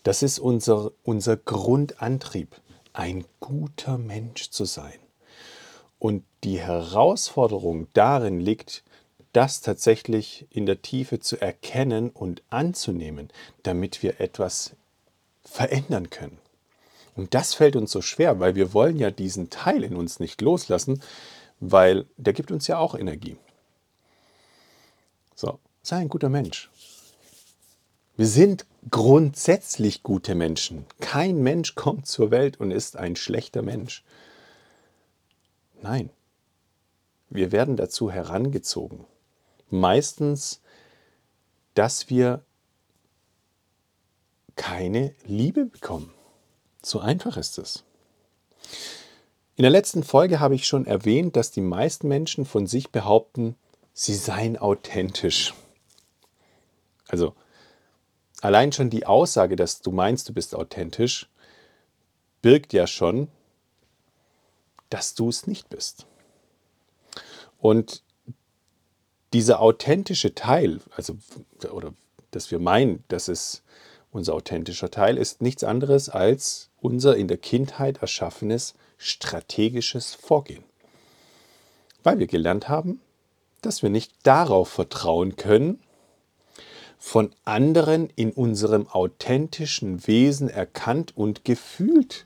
Das 0.03 0.23
ist 0.23 0.39
unser, 0.39 0.91
unser 1.03 1.37
Grundantrieb, 1.37 2.55
ein 2.93 3.25
guter 3.39 3.97
Mensch 3.97 4.49
zu 4.49 4.65
sein. 4.65 4.99
Und 5.99 6.23
die 6.43 6.59
Herausforderung 6.59 7.87
darin 7.93 8.39
liegt, 8.39 8.83
das 9.33 9.61
tatsächlich 9.61 10.47
in 10.49 10.65
der 10.65 10.81
Tiefe 10.81 11.19
zu 11.19 11.41
erkennen 11.41 12.09
und 12.09 12.41
anzunehmen, 12.49 13.29
damit 13.63 14.01
wir 14.01 14.21
etwas 14.21 14.75
verändern 15.43 16.09
können. 16.09 16.37
Und 17.15 17.33
das 17.33 17.53
fällt 17.53 17.75
uns 17.75 17.91
so 17.91 18.01
schwer, 18.01 18.39
weil 18.39 18.55
wir 18.55 18.73
wollen 18.73 18.97
ja 18.97 19.11
diesen 19.11 19.49
Teil 19.49 19.83
in 19.83 19.95
uns 19.95 20.19
nicht 20.19 20.41
loslassen, 20.41 21.01
weil 21.59 22.05
der 22.17 22.33
gibt 22.33 22.51
uns 22.51 22.67
ja 22.67 22.77
auch 22.77 22.95
Energie. 22.95 23.37
So, 25.33 25.59
sei 25.81 25.97
ein 25.97 26.09
guter 26.09 26.29
Mensch. 26.29 26.69
Wir 28.17 28.27
sind 28.27 28.65
grundsätzlich 28.89 30.03
gute 30.03 30.35
Menschen. 30.35 30.85
Kein 31.01 31.41
Mensch 31.41 31.75
kommt 31.75 32.07
zur 32.07 32.31
Welt 32.31 32.59
und 32.59 32.71
ist 32.71 32.95
ein 32.95 33.15
schlechter 33.15 33.61
Mensch. 33.61 34.05
Nein, 35.81 36.09
wir 37.29 37.51
werden 37.51 37.75
dazu 37.75 38.09
herangezogen. 38.09 39.05
Meistens, 39.69 40.61
dass 41.73 42.09
wir 42.09 42.43
keine 44.55 45.13
Liebe 45.25 45.65
bekommen. 45.65 46.13
So 46.81 46.99
einfach 46.99 47.35
ist 47.35 47.57
es. 47.57 47.83
In 49.57 49.63
der 49.63 49.71
letzten 49.71 50.03
Folge 50.03 50.39
habe 50.39 50.55
ich 50.55 50.67
schon 50.67 50.85
erwähnt, 50.85 51.35
dass 51.35 51.51
die 51.51 51.61
meisten 51.61 52.07
Menschen 52.07 52.45
von 52.45 52.67
sich 52.67 52.91
behaupten, 52.91 53.55
sie 53.93 54.15
seien 54.15 54.57
authentisch. 54.57 55.53
Also 57.07 57.33
allein 58.45 58.71
schon 58.71 58.89
die 58.89 59.05
Aussage, 59.05 59.55
dass 59.55 59.81
du 59.81 59.91
meinst, 59.91 60.29
du 60.29 60.33
bist 60.33 60.55
authentisch, 60.55 61.29
birgt 62.41 62.73
ja 62.73 62.85
schon, 62.85 63.27
dass 64.89 65.15
du 65.15 65.29
es 65.29 65.47
nicht 65.47 65.69
bist. 65.69 66.05
Und 67.59 68.03
dieser 69.33 69.59
authentische 69.59 70.35
Teil, 70.35 70.79
also 70.95 71.17
oder 71.71 71.93
dass 72.31 72.51
wir 72.51 72.59
meinen, 72.59 73.03
dass 73.07 73.27
es 73.27 73.63
unser 74.11 74.35
authentischer 74.35 74.91
Teil 74.91 75.17
ist 75.17 75.41
nichts 75.41 75.63
anderes 75.63 76.07
als 76.07 76.69
unser 76.79 77.17
in 77.17 77.27
der 77.27 77.37
Kindheit 77.37 77.97
erschaffenes 77.97 78.75
strategisches 78.97 80.13
Vorgehen. 80.13 80.63
Weil 82.03 82.19
wir 82.19 82.27
gelernt 82.27 82.69
haben, 82.69 83.01
dass 83.61 83.81
wir 83.81 83.89
nicht 83.89 84.13
darauf 84.23 84.69
vertrauen 84.69 85.35
können, 85.35 85.79
von 87.05 87.29
anderen 87.43 88.09
in 88.15 88.31
unserem 88.31 88.87
authentischen 88.87 90.07
Wesen 90.07 90.49
erkannt 90.49 91.15
und 91.15 91.45
gefühlt 91.45 92.25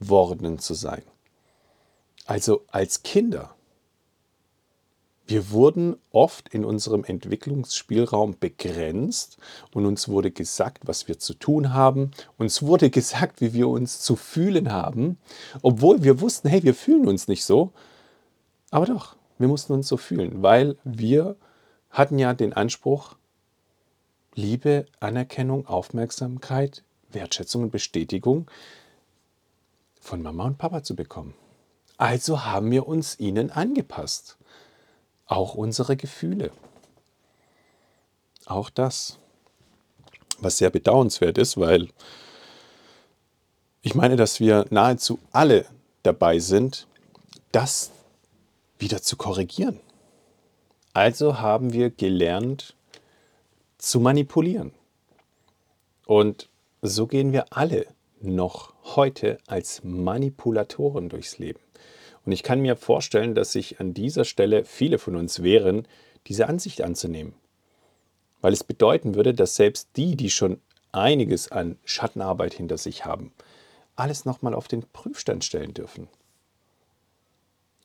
worden 0.00 0.58
zu 0.58 0.72
sein. 0.72 1.02
Also 2.24 2.64
als 2.68 3.02
Kinder. 3.02 3.54
Wir 5.26 5.50
wurden 5.50 5.96
oft 6.10 6.48
in 6.48 6.64
unserem 6.64 7.04
Entwicklungsspielraum 7.04 8.38
begrenzt 8.40 9.36
und 9.74 9.84
uns 9.84 10.08
wurde 10.08 10.30
gesagt, 10.30 10.88
was 10.88 11.06
wir 11.06 11.18
zu 11.18 11.34
tun 11.34 11.74
haben. 11.74 12.12
Uns 12.38 12.62
wurde 12.62 12.88
gesagt, 12.98 13.42
wie 13.42 13.52
wir 13.52 13.68
uns 13.68 14.00
zu 14.00 14.16
fühlen 14.16 14.72
haben, 14.72 15.18
obwohl 15.60 16.02
wir 16.02 16.22
wussten, 16.22 16.48
hey, 16.48 16.62
wir 16.62 16.74
fühlen 16.74 17.06
uns 17.06 17.28
nicht 17.28 17.44
so. 17.44 17.72
Aber 18.70 18.86
doch, 18.86 19.16
wir 19.36 19.48
mussten 19.48 19.74
uns 19.74 19.86
so 19.86 19.98
fühlen, 19.98 20.42
weil 20.42 20.78
wir 20.82 21.36
hatten 21.90 22.18
ja 22.18 22.32
den 22.32 22.54
Anspruch, 22.54 23.16
Liebe, 24.36 24.84
Anerkennung, 25.00 25.66
Aufmerksamkeit, 25.66 26.84
Wertschätzung 27.10 27.62
und 27.64 27.70
Bestätigung 27.70 28.50
von 29.98 30.22
Mama 30.22 30.44
und 30.44 30.58
Papa 30.58 30.82
zu 30.82 30.94
bekommen. 30.94 31.34
Also 31.96 32.44
haben 32.44 32.70
wir 32.70 32.86
uns 32.86 33.18
ihnen 33.18 33.50
angepasst. 33.50 34.36
Auch 35.24 35.54
unsere 35.54 35.96
Gefühle. 35.96 36.52
Auch 38.44 38.68
das. 38.68 39.18
Was 40.38 40.58
sehr 40.58 40.68
bedauernswert 40.68 41.38
ist, 41.38 41.56
weil 41.56 41.88
ich 43.80 43.94
meine, 43.94 44.16
dass 44.16 44.38
wir 44.38 44.66
nahezu 44.68 45.18
alle 45.32 45.64
dabei 46.02 46.40
sind, 46.40 46.86
das 47.52 47.90
wieder 48.78 49.00
zu 49.00 49.16
korrigieren. 49.16 49.80
Also 50.92 51.40
haben 51.40 51.72
wir 51.72 51.88
gelernt 51.88 52.75
zu 53.86 54.00
manipulieren. 54.00 54.72
Und 56.06 56.48
so 56.82 57.06
gehen 57.06 57.32
wir 57.32 57.46
alle 57.50 57.86
noch 58.20 58.74
heute 58.82 59.38
als 59.46 59.84
Manipulatoren 59.84 61.08
durchs 61.08 61.38
Leben. 61.38 61.60
Und 62.24 62.32
ich 62.32 62.42
kann 62.42 62.60
mir 62.60 62.74
vorstellen, 62.74 63.36
dass 63.36 63.52
sich 63.52 63.78
an 63.78 63.94
dieser 63.94 64.24
Stelle 64.24 64.64
viele 64.64 64.98
von 64.98 65.14
uns 65.14 65.40
wehren, 65.42 65.86
diese 66.26 66.48
Ansicht 66.48 66.82
anzunehmen. 66.82 67.34
Weil 68.40 68.52
es 68.52 68.64
bedeuten 68.64 69.14
würde, 69.14 69.32
dass 69.32 69.54
selbst 69.54 69.90
die, 69.96 70.16
die 70.16 70.30
schon 70.30 70.60
einiges 70.90 71.52
an 71.52 71.78
Schattenarbeit 71.84 72.54
hinter 72.54 72.78
sich 72.78 73.04
haben, 73.04 73.32
alles 73.94 74.24
nochmal 74.24 74.54
auf 74.54 74.66
den 74.66 74.82
Prüfstand 74.82 75.44
stellen 75.44 75.74
dürfen. 75.74 76.08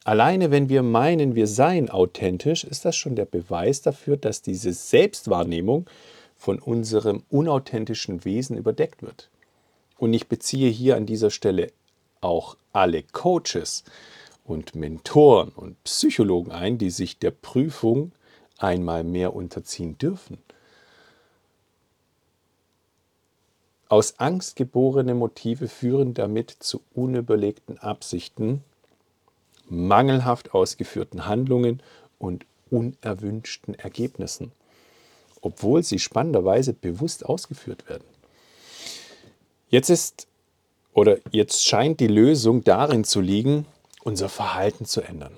Alleine 0.03 0.50
wenn 0.50 0.67
wir 0.67 0.81
meinen, 0.81 1.36
wir 1.36 1.46
seien 1.46 1.89
authentisch, 1.89 2.63
ist 2.63 2.86
das 2.86 2.95
schon 2.95 3.15
der 3.15 3.25
Beweis 3.25 3.82
dafür, 3.82 4.17
dass 4.17 4.41
diese 4.41 4.73
Selbstwahrnehmung 4.73 5.88
von 6.38 6.58
unserem 6.60 7.23
unauthentischen 7.30 8.25
Wesen 8.25 8.58
überdeckt 8.58 9.04
wird. 9.04 9.30
Und 9.99 10.13
ich 10.13 10.28
beziehe 10.28 10.71
hier 10.71 10.95
an 10.95 11.06
dieser 11.06 11.30
Stelle 11.30 11.71
auch 12.19 12.58
alle 12.73 13.04
Coaches 13.04 13.84
und 14.43 14.73
Mentoren 14.73 15.49
und 15.49 15.84
Psychologen 15.84 16.52
ein, 16.52 16.80
die 16.80 16.89
sich 16.89 17.19
der 17.19 17.32
Prüfung 17.32 18.12
einmal 18.58 19.04
mehr 19.04 19.36
unterziehen 19.36 19.99
dürfen. 19.99 20.39
Aus 23.88 24.19
Angst 24.19 24.56
geborene 24.56 25.13
Motive 25.13 25.67
führen 25.67 26.15
damit 26.15 26.49
zu 26.49 26.82
unüberlegten 26.93 27.78
Absichten, 27.78 28.63
mangelhaft 29.71 30.53
ausgeführten 30.53 31.25
Handlungen 31.25 31.81
und 32.19 32.45
unerwünschten 32.69 33.73
Ergebnissen, 33.75 34.51
obwohl 35.41 35.84
sie 35.84 35.99
spannenderweise 35.99 36.73
bewusst 36.73 37.25
ausgeführt 37.25 37.89
werden. 37.89 38.03
Jetzt 39.69 39.89
ist 39.89 40.27
oder 40.93 41.17
jetzt 41.31 41.65
scheint 41.65 41.99
die 42.01 42.07
Lösung 42.07 42.63
darin 42.63 43.05
zu 43.05 43.21
liegen, 43.21 43.65
unser 44.03 44.27
Verhalten 44.27 44.86
zu 44.86 45.01
ändern, 45.01 45.38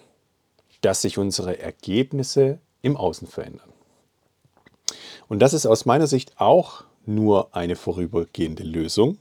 dass 0.82 1.04
sich 1.04 1.18
unsere 1.18 1.60
Ergebnisse 1.60 2.60
im 2.82 2.98
Außen 2.98 3.28
verändern. 3.28 3.70
Und 5.30 5.40
das 5.40 5.54
ist 5.54 5.66
aus 5.66 5.86
meiner 5.86 6.08
Sicht 6.08 6.40
auch 6.40 6.84
nur 7.06 7.56
eine 7.56 7.76
vorübergehende 7.76 8.64
Lösung, 8.64 9.20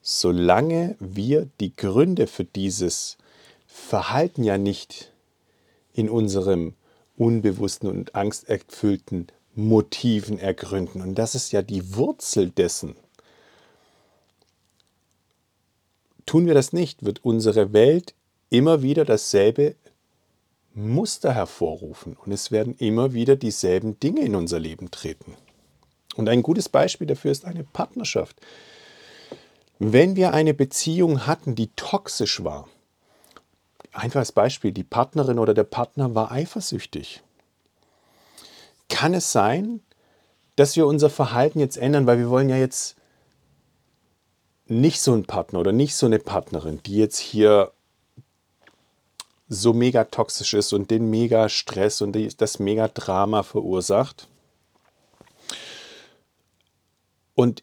solange 0.00 0.96
wir 0.98 1.48
die 1.60 1.74
Gründe 1.74 2.26
für 2.26 2.44
dieses 2.44 3.18
Verhalten 3.76 4.42
ja 4.42 4.58
nicht 4.58 5.12
in 5.92 6.08
unserem 6.08 6.74
unbewussten 7.16 7.88
und 7.88 8.16
angsterfüllten 8.16 9.28
Motiven 9.54 10.40
ergründen. 10.40 11.02
Und 11.02 11.14
das 11.14 11.36
ist 11.36 11.52
ja 11.52 11.62
die 11.62 11.94
Wurzel 11.94 12.50
dessen. 12.50 12.96
Tun 16.24 16.46
wir 16.46 16.54
das 16.54 16.72
nicht, 16.72 17.04
wird 17.04 17.24
unsere 17.24 17.72
Welt 17.72 18.14
immer 18.50 18.82
wieder 18.82 19.04
dasselbe 19.04 19.76
Muster 20.74 21.32
hervorrufen 21.32 22.16
und 22.16 22.32
es 22.32 22.50
werden 22.50 22.74
immer 22.78 23.12
wieder 23.12 23.36
dieselben 23.36 24.00
Dinge 24.00 24.22
in 24.22 24.34
unser 24.34 24.58
Leben 24.58 24.90
treten. 24.90 25.36
Und 26.16 26.28
ein 26.28 26.42
gutes 26.42 26.68
Beispiel 26.68 27.06
dafür 27.06 27.30
ist 27.30 27.44
eine 27.44 27.62
Partnerschaft. 27.62 28.40
Wenn 29.78 30.16
wir 30.16 30.32
eine 30.32 30.54
Beziehung 30.54 31.26
hatten, 31.26 31.54
die 31.54 31.68
toxisch 31.76 32.42
war, 32.42 32.68
Einfaches 33.96 34.30
Beispiel, 34.30 34.72
die 34.72 34.84
Partnerin 34.84 35.38
oder 35.38 35.54
der 35.54 35.64
Partner 35.64 36.14
war 36.14 36.30
eifersüchtig. 36.30 37.22
Kann 38.90 39.14
es 39.14 39.32
sein, 39.32 39.80
dass 40.54 40.76
wir 40.76 40.86
unser 40.86 41.08
Verhalten 41.08 41.60
jetzt 41.60 41.78
ändern, 41.78 42.06
weil 42.06 42.18
wir 42.18 42.28
wollen 42.28 42.50
ja 42.50 42.56
jetzt 42.56 42.96
nicht 44.66 45.00
so 45.00 45.14
einen 45.14 45.24
Partner 45.24 45.60
oder 45.60 45.72
nicht 45.72 45.96
so 45.96 46.04
eine 46.04 46.18
Partnerin, 46.18 46.82
die 46.84 46.96
jetzt 46.96 47.18
hier 47.18 47.72
so 49.48 49.72
mega 49.72 50.04
toxisch 50.04 50.52
ist 50.52 50.74
und 50.74 50.90
den 50.90 51.08
mega 51.08 51.48
Stress 51.48 52.02
und 52.02 52.16
das 52.40 52.58
mega 52.58 52.88
Drama 52.88 53.44
verursacht. 53.44 54.28
Und 57.34 57.62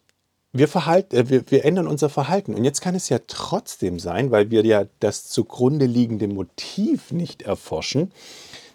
wir, 0.53 0.67
verhalten, 0.67 1.15
äh, 1.15 1.29
wir, 1.29 1.51
wir 1.51 1.65
ändern 1.65 1.87
unser 1.87 2.09
Verhalten. 2.09 2.53
Und 2.53 2.63
jetzt 2.63 2.81
kann 2.81 2.95
es 2.95 3.09
ja 3.09 3.19
trotzdem 3.27 3.99
sein, 3.99 4.31
weil 4.31 4.51
wir 4.51 4.63
ja 4.65 4.85
das 4.99 5.27
zugrunde 5.27 5.87
liegende 5.87 6.27
Motiv 6.27 7.11
nicht 7.11 7.41
erforschen, 7.41 8.11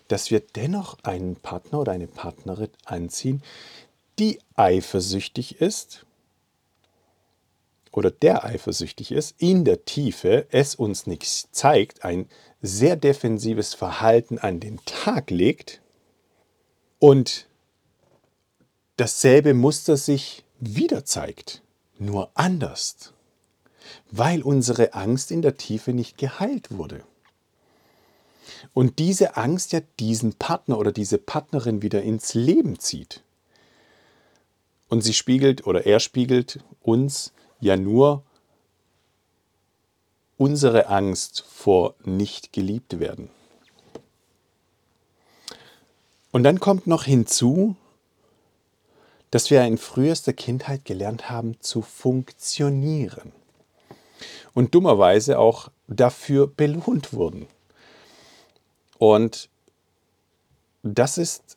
dass 0.09 0.31
wir 0.31 0.41
dennoch 0.41 0.99
einen 1.05 1.37
Partner 1.37 1.81
oder 1.81 1.93
eine 1.93 2.09
Partnerin 2.09 2.71
anziehen, 2.85 3.43
die 4.19 4.41
eifersüchtig 4.57 5.61
ist 5.61 6.05
oder 7.93 8.11
der 8.11 8.45
eifersüchtig 8.45 9.12
ist, 9.12 9.35
in 9.38 9.64
der 9.64 9.85
Tiefe 9.85 10.47
es 10.51 10.75
uns 10.75 11.07
nichts 11.07 11.49
zeigt, 11.53 12.05
ein 12.05 12.29
sehr 12.61 12.97
defensives 12.97 13.75
Verhalten 13.75 14.38
an 14.38 14.61
den 14.61 14.81
Tag 14.85 15.31
legt 15.31 15.81
und 16.99 17.47
dasselbe 18.97 19.55
Muster 19.55 19.97
sich 19.97 20.45
wieder 20.59 21.05
zeigt 21.05 21.62
nur 22.01 22.31
anders, 22.35 23.13
weil 24.11 24.43
unsere 24.43 24.95
Angst 24.95 25.31
in 25.31 25.43
der 25.43 25.57
Tiefe 25.57 25.93
nicht 25.93 26.19
geheilt 26.19 26.71
wurde. 26.71 27.03
Und 28.75 28.99
diese 28.99 29.37
Angst 29.37 29.73
ja 29.73 29.81
diesen 29.99 30.35
Partner 30.35 30.79
oder 30.79 30.93
diese 30.93 31.19
Partnerin 31.19 31.83
wieder 31.83 32.03
ins 32.03 32.35
Leben 32.35 32.79
zieht. 32.79 33.23
Und 34.89 35.03
sie 35.03 35.15
spiegelt 35.15 35.67
oder 35.67 35.87
er 35.87 36.01
spiegelt 36.01 36.61
uns 36.83 37.33
ja 37.61 37.77
nur 37.77 38.23
unsere 40.37 40.87
Angst 40.87 41.45
vor 41.49 41.95
nicht 42.05 42.53
geliebt 42.53 43.01
werden. 43.01 43.29
Und 46.31 46.45
dann 46.45 46.61
kommt 46.61 46.87
noch 46.87 47.05
hinzu, 47.05 47.75
dass 49.31 49.51
wir 49.51 49.64
in 49.64 49.79
frühester 49.79 50.33
Kindheit 50.33 50.85
gelernt 50.85 51.31
haben 51.31 51.61
zu 51.61 51.83
funktionieren 51.83 53.33
und 54.55 54.75
dummerweise 54.75 55.38
auch 55.38 55.71
dafür 55.87 56.47
belohnt 56.47 57.12
wurden. 57.12 57.47
Und 58.99 59.49
das 60.83 61.19
ist 61.19 61.57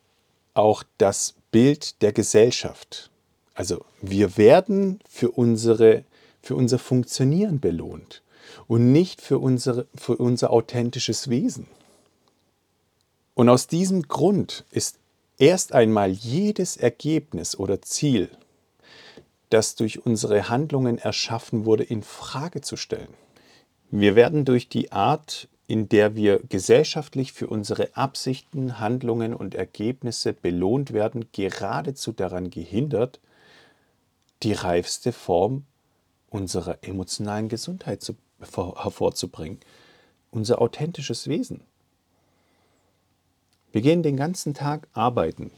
auch 0.54 0.84
das 0.98 1.34
Bild 1.50 2.02
der 2.02 2.12
Gesellschaft. 2.12 3.10
Also 3.54 3.84
wir 4.00 4.36
werden 4.36 5.00
für, 5.08 5.30
unsere, 5.30 6.04
für 6.42 6.54
unser 6.54 6.78
Funktionieren 6.78 7.60
belohnt 7.60 8.22
und 8.68 8.92
nicht 8.92 9.20
für, 9.20 9.38
unsere, 9.38 9.86
für 9.94 10.16
unser 10.16 10.50
authentisches 10.50 11.28
Wesen. 11.28 11.66
Und 13.34 13.48
aus 13.48 13.66
diesem 13.66 14.02
Grund 14.02 14.64
ist 14.70 14.98
erst 15.42 15.72
einmal 15.72 16.12
jedes 16.12 16.76
Ergebnis 16.76 17.58
oder 17.58 17.82
Ziel, 17.82 18.28
das 19.50 19.74
durch 19.74 20.06
unsere 20.06 20.48
Handlungen 20.48 20.98
erschaffen 20.98 21.64
wurde, 21.64 21.82
in 21.82 22.04
Frage 22.04 22.60
zu 22.60 22.76
stellen. 22.76 23.12
Wir 23.90 24.14
werden 24.14 24.44
durch 24.44 24.68
die 24.68 24.92
Art, 24.92 25.48
in 25.66 25.88
der 25.88 26.14
wir 26.14 26.38
gesellschaftlich 26.48 27.32
für 27.32 27.48
unsere 27.48 27.96
Absichten, 27.96 28.78
Handlungen 28.78 29.34
und 29.34 29.56
Ergebnisse 29.56 30.32
belohnt 30.32 30.92
werden, 30.92 31.24
geradezu 31.32 32.12
daran 32.12 32.50
gehindert, 32.50 33.18
die 34.44 34.52
reifste 34.52 35.10
Form 35.10 35.64
unserer 36.30 36.78
emotionalen 36.82 37.48
Gesundheit 37.48 38.00
zu, 38.00 38.14
hervorzubringen, 38.54 39.58
unser 40.30 40.62
authentisches 40.62 41.26
Wesen. 41.26 41.64
Wir 43.72 43.80
gehen 43.80 44.02
den 44.02 44.16
ganzen 44.16 44.54
Tag 44.54 44.86
arbeiten 44.92 45.50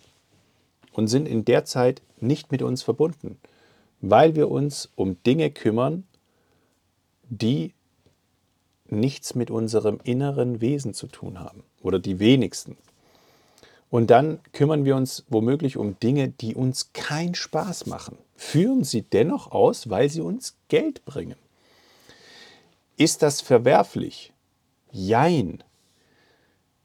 und 0.92 1.09
sind 1.09 1.27
in 1.27 1.44
der 1.44 1.64
Zeit 1.64 2.00
nicht 2.20 2.53
mit 2.53 2.62
uns 2.62 2.83
verbunden, 2.83 3.38
weil 4.00 4.37
wir 4.37 4.50
uns 4.50 4.88
um 4.94 5.22
Dinge 5.24 5.50
kümmern, 5.50 6.05
die 7.29 7.74
nichts 8.88 9.35
mit 9.35 9.50
unserem 9.50 9.98
inneren 10.05 10.61
Wesen 10.61 10.94
zu 10.94 11.09
tun 11.09 11.40
haben 11.40 11.64
oder 11.83 11.98
die 11.98 12.20
wenigsten. 12.20 12.77
Und 13.90 14.11
dann 14.11 14.40
kümmern 14.53 14.85
wir 14.85 14.96
uns 14.96 15.24
womöglich 15.29 15.77
um 15.77 15.98
Dinge, 15.98 16.29
die 16.29 16.55
uns 16.55 16.92
keinen 16.92 17.35
Spaß 17.35 17.87
machen, 17.87 18.18
führen 18.37 18.85
sie 18.85 19.03
dennoch 19.03 19.50
aus, 19.53 19.90
weil 19.90 20.09
sie 20.09 20.20
uns 20.20 20.57
Geld 20.68 21.05
bringen. 21.05 21.37
Ist 22.96 23.22
das 23.22 23.40
verwerflich? 23.40 24.33
Jein. 24.90 25.64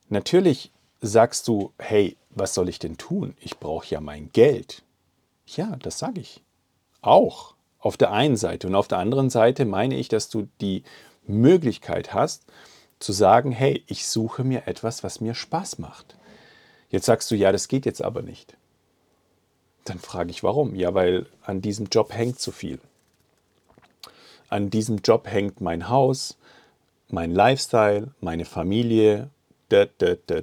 Natürlich 0.10 0.72
sagst 1.02 1.48
du, 1.48 1.72
hey, 1.80 2.18
was 2.30 2.54
soll 2.54 2.70
ich 2.70 2.80
denn 2.80 2.98
tun? 2.98 3.36
Ich 3.40 3.58
brauche 3.58 3.88
ja 3.88 4.02
mein 4.02 4.32
Geld. 4.32 4.84
Ja, 5.46 5.76
das 5.78 6.00
sage 6.00 6.22
ich. 6.22 6.42
Auch 7.02 7.56
auf 7.80 7.98
der 7.98 8.12
einen 8.12 8.38
Seite. 8.38 8.68
Und 8.68 8.76
auf 8.76 8.88
der 8.88 8.98
anderen 8.98 9.30
Seite 9.30 9.66
meine 9.66 9.96
ich, 9.96 10.10
dass 10.10 10.30
du 10.30 10.48
die 10.62 10.84
Möglichkeit 11.26 12.14
hast, 12.14 12.44
zu 13.00 13.14
sagen, 13.14 13.52
hey, 13.52 13.84
ich 13.88 14.08
suche 14.08 14.44
mir 14.44 14.68
etwas, 14.68 15.04
was 15.04 15.22
mir 15.22 15.34
Spaß 15.34 15.80
macht. 15.80 16.16
Jetzt 16.90 17.06
sagst 17.06 17.32
du, 17.32 17.36
ja, 17.36 17.52
das 17.52 17.68
geht 17.68 17.86
jetzt 17.86 18.02
aber 18.02 18.22
nicht. 18.22 18.58
Dann 19.86 20.00
frage 20.00 20.32
ich, 20.32 20.44
warum? 20.44 20.76
Ja, 20.76 20.94
weil 20.94 21.26
an 21.44 21.62
diesem 21.62 21.88
Job 21.88 22.14
hängt 22.14 22.40
zu 22.40 22.52
viel. 22.52 22.80
An 24.50 24.70
diesem 24.70 24.98
Job 24.98 25.28
hängt 25.28 25.62
mein 25.62 25.90
Haus, 25.90 26.38
mein 27.08 27.32
Lifestyle, 27.32 28.12
meine 28.20 28.46
Familie. 28.46 29.30
Da, 29.70 29.86
da, 29.86 30.16
da, 30.26 30.42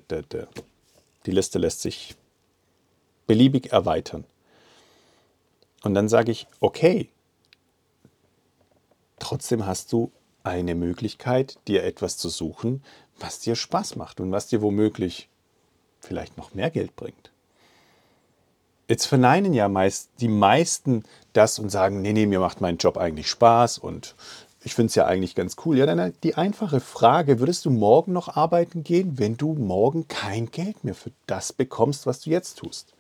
Die 1.26 1.30
Liste 1.30 1.58
lässt 1.58 1.82
sich 1.82 2.14
beliebig 3.26 3.72
erweitern. 3.72 4.24
Und 5.82 5.94
dann 5.94 6.08
sage 6.08 6.32
ich, 6.32 6.46
okay, 6.60 7.08
trotzdem 9.18 9.66
hast 9.66 9.92
du 9.92 10.12
eine 10.44 10.74
Möglichkeit, 10.74 11.58
dir 11.66 11.82
etwas 11.84 12.16
zu 12.16 12.28
suchen, 12.28 12.82
was 13.18 13.40
dir 13.40 13.56
Spaß 13.56 13.96
macht 13.96 14.20
und 14.20 14.30
was 14.30 14.46
dir 14.46 14.62
womöglich 14.62 15.28
vielleicht 16.00 16.36
noch 16.36 16.54
mehr 16.54 16.70
Geld 16.70 16.94
bringt. 16.94 17.32
Jetzt 18.88 19.06
verneinen 19.06 19.52
ja 19.52 19.68
meist 19.68 20.10
die 20.20 20.28
meisten 20.28 21.02
das 21.32 21.58
und 21.58 21.70
sagen, 21.70 22.02
nee, 22.02 22.12
nee, 22.12 22.26
mir 22.26 22.38
macht 22.38 22.60
mein 22.60 22.76
Job 22.76 22.96
eigentlich 22.96 23.28
Spaß 23.28 23.78
und 23.78 24.14
ich 24.66 24.74
finde 24.74 24.88
es 24.88 24.96
ja 24.96 25.06
eigentlich 25.06 25.36
ganz 25.36 25.54
cool. 25.64 25.78
Ja, 25.78 25.86
dann 25.86 26.12
die 26.24 26.34
einfache 26.34 26.80
Frage, 26.80 27.38
würdest 27.38 27.64
du 27.66 27.70
morgen 27.70 28.12
noch 28.12 28.34
arbeiten 28.36 28.82
gehen, 28.82 29.16
wenn 29.16 29.36
du 29.36 29.52
morgen 29.52 30.08
kein 30.08 30.50
Geld 30.50 30.82
mehr 30.82 30.96
für 30.96 31.12
das 31.28 31.52
bekommst, 31.52 32.04
was 32.04 32.22
du 32.22 32.30
jetzt 32.30 32.58
tust? 32.58 32.92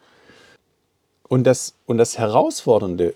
Und 1.26 1.42
das, 1.42 1.74
und 1.86 1.98
das 1.98 2.18
Herausfordernde 2.18 3.14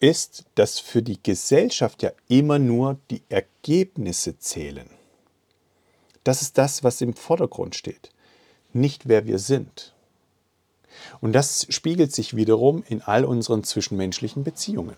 ist, 0.00 0.42
dass 0.56 0.80
für 0.80 1.02
die 1.02 1.22
Gesellschaft 1.22 2.02
ja 2.02 2.10
immer 2.26 2.58
nur 2.58 2.98
die 3.12 3.22
Ergebnisse 3.28 4.40
zählen. 4.40 4.90
Das 6.24 6.42
ist 6.42 6.58
das, 6.58 6.82
was 6.82 7.00
im 7.00 7.14
Vordergrund 7.14 7.76
steht, 7.76 8.10
nicht 8.72 9.06
wer 9.06 9.24
wir 9.24 9.38
sind. 9.38 9.94
Und 11.20 11.32
das 11.32 11.68
spiegelt 11.70 12.12
sich 12.12 12.34
wiederum 12.34 12.82
in 12.88 13.02
all 13.02 13.24
unseren 13.24 13.62
zwischenmenschlichen 13.62 14.42
Beziehungen. 14.42 14.96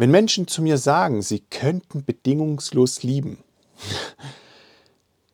Wenn 0.00 0.10
Menschen 0.10 0.48
zu 0.48 0.62
mir 0.62 0.78
sagen, 0.78 1.20
sie 1.20 1.40
könnten 1.40 2.06
bedingungslos 2.06 3.02
lieben, 3.02 3.36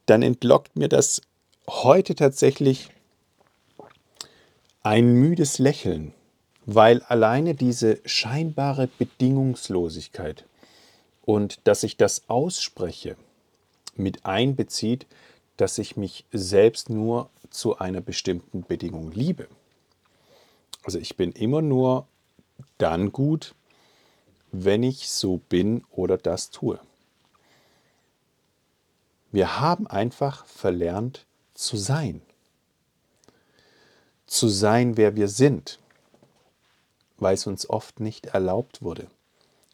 dann 0.07 0.23
entlockt 0.23 0.75
mir 0.75 0.89
das 0.89 1.21
heute 1.69 2.17
tatsächlich 2.17 2.89
ein 4.83 5.13
müdes 5.13 5.61
Lächeln, 5.61 6.13
weil 6.65 7.01
alleine 7.03 7.55
diese 7.55 8.01
scheinbare 8.07 8.89
Bedingungslosigkeit 8.89 10.45
und 11.25 11.61
dass 11.63 11.85
ich 11.85 11.97
das 11.97 12.29
ausspreche, 12.29 13.15
mit 13.95 14.27
einbezieht, 14.27 15.07
dass 15.57 15.79
ich 15.79 15.97
mich 15.97 16.25
selbst 16.33 16.91
nur 16.91 17.31
zu 17.51 17.79
einer 17.79 18.01
bestimmten 18.01 18.65
Bedingung 18.65 19.13
liebe. 19.13 19.47
Also 20.83 20.99
ich 20.99 21.17
bin 21.17 21.31
immer 21.31 21.63
nur 21.63 22.09
dann 22.79 23.13
gut, 23.13 23.55
wenn 24.53 24.83
ich 24.83 25.11
so 25.11 25.39
bin 25.49 25.85
oder 25.91 26.19
das 26.19 26.51
tue. 26.51 26.81
Wir 29.33 29.61
haben 29.61 29.87
einfach 29.87 30.47
verlernt 30.47 31.27
zu 31.55 31.77
sein. 31.77 32.23
Zu 34.27 34.49
sein, 34.49 34.97
wer 34.97 35.15
wir 35.15 35.29
sind 35.29 35.79
weil 37.19 37.35
es 37.35 37.47
uns 37.47 37.69
oft 37.69 38.01
nicht 38.01 38.27
erlaubt 38.27 38.83
wurde. 38.83 39.09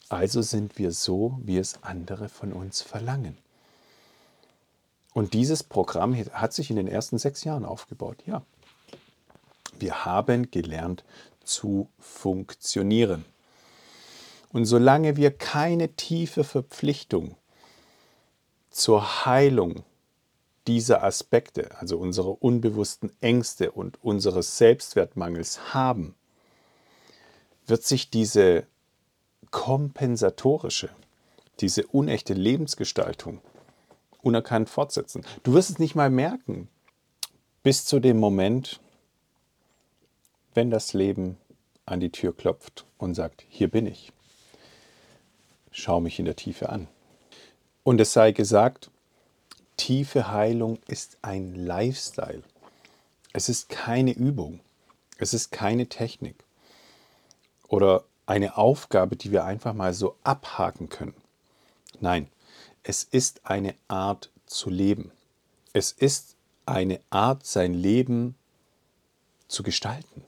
Also 0.09 0.41
sind 0.41 0.77
wir 0.77 0.91
so, 0.91 1.39
wie 1.43 1.57
es 1.57 1.81
andere 1.83 2.29
von 2.29 2.53
uns 2.53 2.81
verlangen. 2.81 3.37
Und 5.13 5.33
dieses 5.33 5.63
Programm 5.63 6.15
hat 6.15 6.53
sich 6.53 6.69
in 6.69 6.75
den 6.75 6.87
ersten 6.87 7.17
sechs 7.17 7.43
Jahren 7.43 7.65
aufgebaut. 7.65 8.23
Ja, 8.25 8.43
wir 9.79 10.05
haben 10.05 10.49
gelernt 10.49 11.03
zu 11.43 11.89
funktionieren. 11.99 13.25
Und 14.53 14.65
solange 14.65 15.17
wir 15.17 15.31
keine 15.31 15.95
tiefe 15.95 16.43
Verpflichtung 16.43 17.35
zur 18.69 19.25
Heilung 19.25 19.83
dieser 20.67 21.03
Aspekte, 21.03 21.75
also 21.79 21.97
unserer 21.97 22.41
unbewussten 22.41 23.11
Ängste 23.19 23.71
und 23.71 24.01
unseres 24.03 24.57
Selbstwertmangels 24.57 25.73
haben, 25.73 26.13
wird 27.65 27.83
sich 27.83 28.11
diese 28.11 28.67
kompensatorische, 29.49 30.89
diese 31.59 31.87
unechte 31.87 32.33
Lebensgestaltung 32.33 33.41
unerkannt 34.21 34.69
fortsetzen. 34.69 35.25
Du 35.41 35.53
wirst 35.53 35.71
es 35.71 35.79
nicht 35.79 35.95
mal 35.95 36.11
merken, 36.11 36.69
bis 37.63 37.85
zu 37.85 37.99
dem 37.99 38.19
Moment, 38.19 38.79
wenn 40.53 40.69
das 40.69 40.93
Leben 40.93 41.37
an 41.85 41.99
die 41.99 42.11
Tür 42.11 42.35
klopft 42.35 42.85
und 42.99 43.15
sagt, 43.15 43.43
hier 43.49 43.67
bin 43.67 43.87
ich. 43.87 44.13
Schau 45.73 45.99
mich 45.99 46.19
in 46.19 46.25
der 46.25 46.37
Tiefe 46.37 46.69
an. 46.69 46.87
Und 47.83 47.99
es 47.99 48.13
sei 48.13 48.31
gesagt, 48.31 48.89
tiefe 49.75 50.31
Heilung 50.31 50.79
ist 50.87 51.17
ein 51.21 51.55
Lifestyle. 51.55 52.43
Es 53.33 53.49
ist 53.49 53.67
keine 53.67 54.11
Übung. 54.11 54.61
Es 55.17 55.33
ist 55.33 55.51
keine 55.51 55.87
Technik 55.87 56.35
oder 57.67 58.03
eine 58.27 58.57
Aufgabe, 58.57 59.15
die 59.15 59.31
wir 59.31 59.45
einfach 59.45 59.73
mal 59.73 59.93
so 59.93 60.15
abhaken 60.23 60.89
können. 60.89 61.15
Nein, 61.99 62.29
es 62.83 63.03
ist 63.03 63.41
eine 63.45 63.73
Art 63.87 64.29
zu 64.45 64.69
leben. 64.69 65.11
Es 65.73 65.91
ist 65.91 66.35
eine 66.67 66.99
Art, 67.09 67.45
sein 67.45 67.73
Leben 67.73 68.35
zu 69.47 69.63
gestalten. 69.63 70.23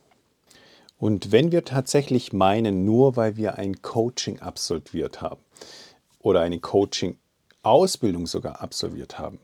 Und 0.97 1.31
wenn 1.31 1.51
wir 1.51 1.65
tatsächlich 1.65 2.31
meinen, 2.31 2.85
nur 2.85 3.15
weil 3.15 3.35
wir 3.35 3.57
ein 3.57 3.81
Coaching 3.81 4.39
absolviert 4.39 5.21
haben 5.21 5.41
oder 6.19 6.41
eine 6.41 6.59
Coaching-Ausbildung 6.59 8.27
sogar 8.27 8.61
absolviert 8.61 9.19
haben 9.19 9.39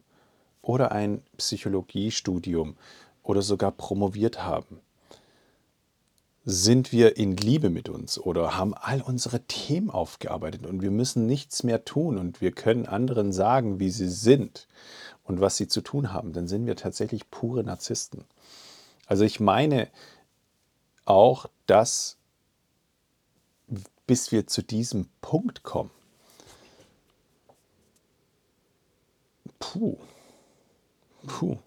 oder 0.62 0.92
ein 0.92 1.22
Psychologiestudium 1.38 2.78
oder 3.24 3.42
sogar 3.42 3.72
promoviert 3.72 4.44
haben, 4.44 4.80
sind 6.44 6.92
wir 6.92 7.18
in 7.18 7.38
Liebe 7.38 7.70
mit 7.70 7.88
uns 7.88 8.18
oder 8.18 8.58
haben 8.58 8.74
all 8.74 9.02
unsere 9.02 9.42
Themen 9.42 9.92
aufgearbeitet 9.92 10.66
und 10.66 10.82
wir 10.82 10.90
müssen 10.90 11.28
nichts 11.28 11.64
mehr 11.64 11.86
tun 11.86 12.18
und 12.18 12.42
wir 12.42 12.52
können 12.52 12.88
anderen 12.88 13.32
sagen, 13.32 13.80
wie 13.80 13.92
sie 13.92 14.10
sind 14.10 14.68
und 15.24 15.40
was 15.40 15.58
sie 15.58 15.68
zu 15.68 15.82
tun 15.82 16.12
haben, 16.14 16.34
dann 16.34 16.48
sind 16.48 16.66
wir 16.66 16.76
tatsächlich 16.76 17.30
pure 17.30 17.64
Narzissten. 17.64 18.24
Also 19.06 19.24
ich 19.24 19.40
meine 19.40 19.88
auch, 21.06 21.48
dass 21.68 22.18
bis 24.08 24.32
wir 24.34 24.46
zu 24.46 24.62
diesem 24.62 25.08
Punkt 25.22 25.64
kommen, 25.64 25.92
puh, 29.58 29.96
puh. 31.26 31.58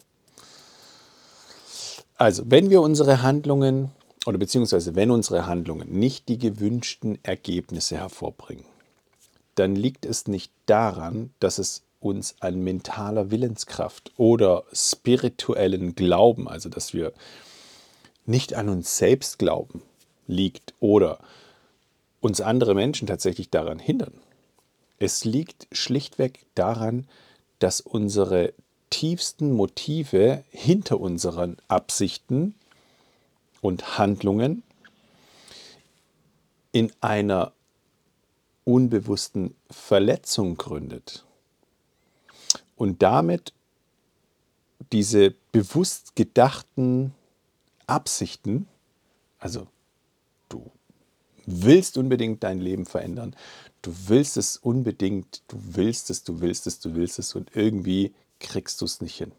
Also, 2.17 2.43
wenn 2.45 2.69
wir 2.69 2.81
unsere 2.81 3.23
Handlungen 3.23 3.91
oder 4.25 4.37
beziehungsweise 4.37 4.95
wenn 4.95 5.11
unsere 5.11 5.47
Handlungen 5.47 5.89
nicht 5.97 6.29
die 6.29 6.37
gewünschten 6.37 7.17
Ergebnisse 7.23 7.97
hervorbringen, 7.97 8.65
dann 9.55 9.75
liegt 9.75 10.05
es 10.05 10.27
nicht 10.27 10.51
daran, 10.65 11.33
dass 11.39 11.57
es 11.57 11.83
uns 11.99 12.35
an 12.41 12.63
mentaler 12.63 13.31
Willenskraft 13.31 14.11
oder 14.17 14.65
spirituellen 14.71 15.95
Glauben, 15.95 16.47
also 16.47 16.69
dass 16.69 16.93
wir 16.93 17.11
nicht 18.25 18.53
an 18.53 18.69
uns 18.69 18.97
selbst 18.97 19.39
glauben, 19.39 19.81
liegt 20.27 20.73
oder 20.79 21.19
uns 22.21 22.41
andere 22.41 22.73
Menschen 22.73 23.07
tatsächlich 23.07 23.49
daran 23.49 23.79
hindern. 23.79 24.13
Es 24.97 25.25
liegt 25.25 25.67
schlichtweg 25.71 26.45
daran, 26.55 27.07
dass 27.59 27.81
unsere 27.81 28.53
tiefsten 28.89 29.51
Motive 29.51 30.43
hinter 30.49 30.99
unseren 30.99 31.57
Absichten 31.67 32.55
und 33.61 33.97
Handlungen 33.97 34.63
in 36.71 36.91
einer 37.01 37.51
unbewussten 38.63 39.55
Verletzung 39.69 40.57
gründet 40.57 41.25
und 42.75 43.01
damit 43.01 43.53
diese 44.91 45.33
bewusst 45.51 46.15
gedachten 46.15 47.13
Absichten, 47.87 48.67
also 49.39 49.67
du 50.49 50.71
willst 51.45 51.97
unbedingt 51.97 52.43
dein 52.43 52.59
Leben 52.59 52.85
verändern, 52.85 53.35
du 53.81 53.93
willst 54.07 54.37
es 54.37 54.57
unbedingt, 54.57 55.43
du 55.47 55.57
willst 55.75 56.09
es, 56.09 56.23
du 56.23 56.41
willst 56.41 56.67
es, 56.67 56.79
du 56.79 56.95
willst 56.95 57.19
es 57.19 57.35
und 57.35 57.55
irgendwie 57.55 58.13
kriegst 58.39 58.81
du 58.81 58.85
es 58.85 59.01
nicht 59.01 59.17
hin. 59.17 59.31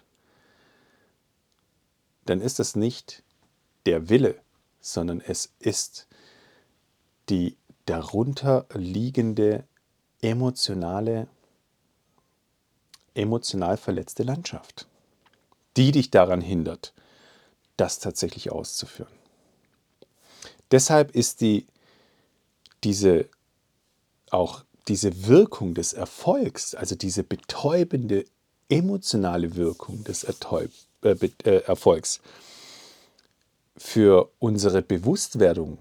Dann 2.24 2.40
ist 2.40 2.60
es 2.60 2.76
nicht 2.76 3.22
der 3.86 4.08
Wille, 4.08 4.40
sondern 4.80 5.20
es 5.20 5.52
ist 5.58 6.06
die 7.28 7.56
darunter 7.86 8.66
liegende 8.74 9.64
emotionale, 10.20 11.28
emotional 13.14 13.76
verletzte 13.76 14.22
Landschaft, 14.22 14.88
die 15.76 15.92
dich 15.92 16.10
daran 16.10 16.40
hindert, 16.40 16.92
das 17.76 17.98
tatsächlich 17.98 18.50
auszuführen. 18.52 19.12
Deshalb 20.70 21.14
ist 21.14 21.40
die, 21.40 21.66
diese, 22.82 23.28
auch 24.30 24.64
diese 24.88 25.26
Wirkung 25.26 25.74
des 25.74 25.92
Erfolgs, 25.92 26.74
also 26.74 26.94
diese 26.94 27.22
betäubende 27.22 28.24
emotionale 28.68 29.56
Wirkung 29.56 30.04
des 30.04 30.24
Ertäub, 30.24 30.70
äh, 31.02 31.16
äh, 31.44 31.62
Erfolgs 31.64 32.20
für 33.76 34.30
unsere 34.38 34.82
Bewusstwerdung 34.82 35.78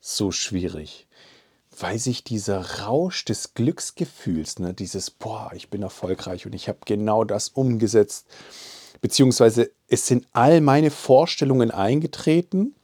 so 0.00 0.32
schwierig, 0.32 1.06
weil 1.78 1.98
sich 1.98 2.24
dieser 2.24 2.80
Rausch 2.80 3.24
des 3.24 3.54
Glücksgefühls, 3.54 4.58
ne, 4.58 4.74
dieses, 4.74 5.10
boah, 5.10 5.52
ich 5.54 5.70
bin 5.70 5.82
erfolgreich 5.82 6.46
und 6.46 6.54
ich 6.54 6.68
habe 6.68 6.80
genau 6.84 7.24
das 7.24 7.48
umgesetzt, 7.48 8.26
beziehungsweise 9.00 9.70
es 9.88 10.06
sind 10.06 10.26
all 10.32 10.60
meine 10.60 10.90
Vorstellungen 10.90 11.70
eingetreten 11.70 12.74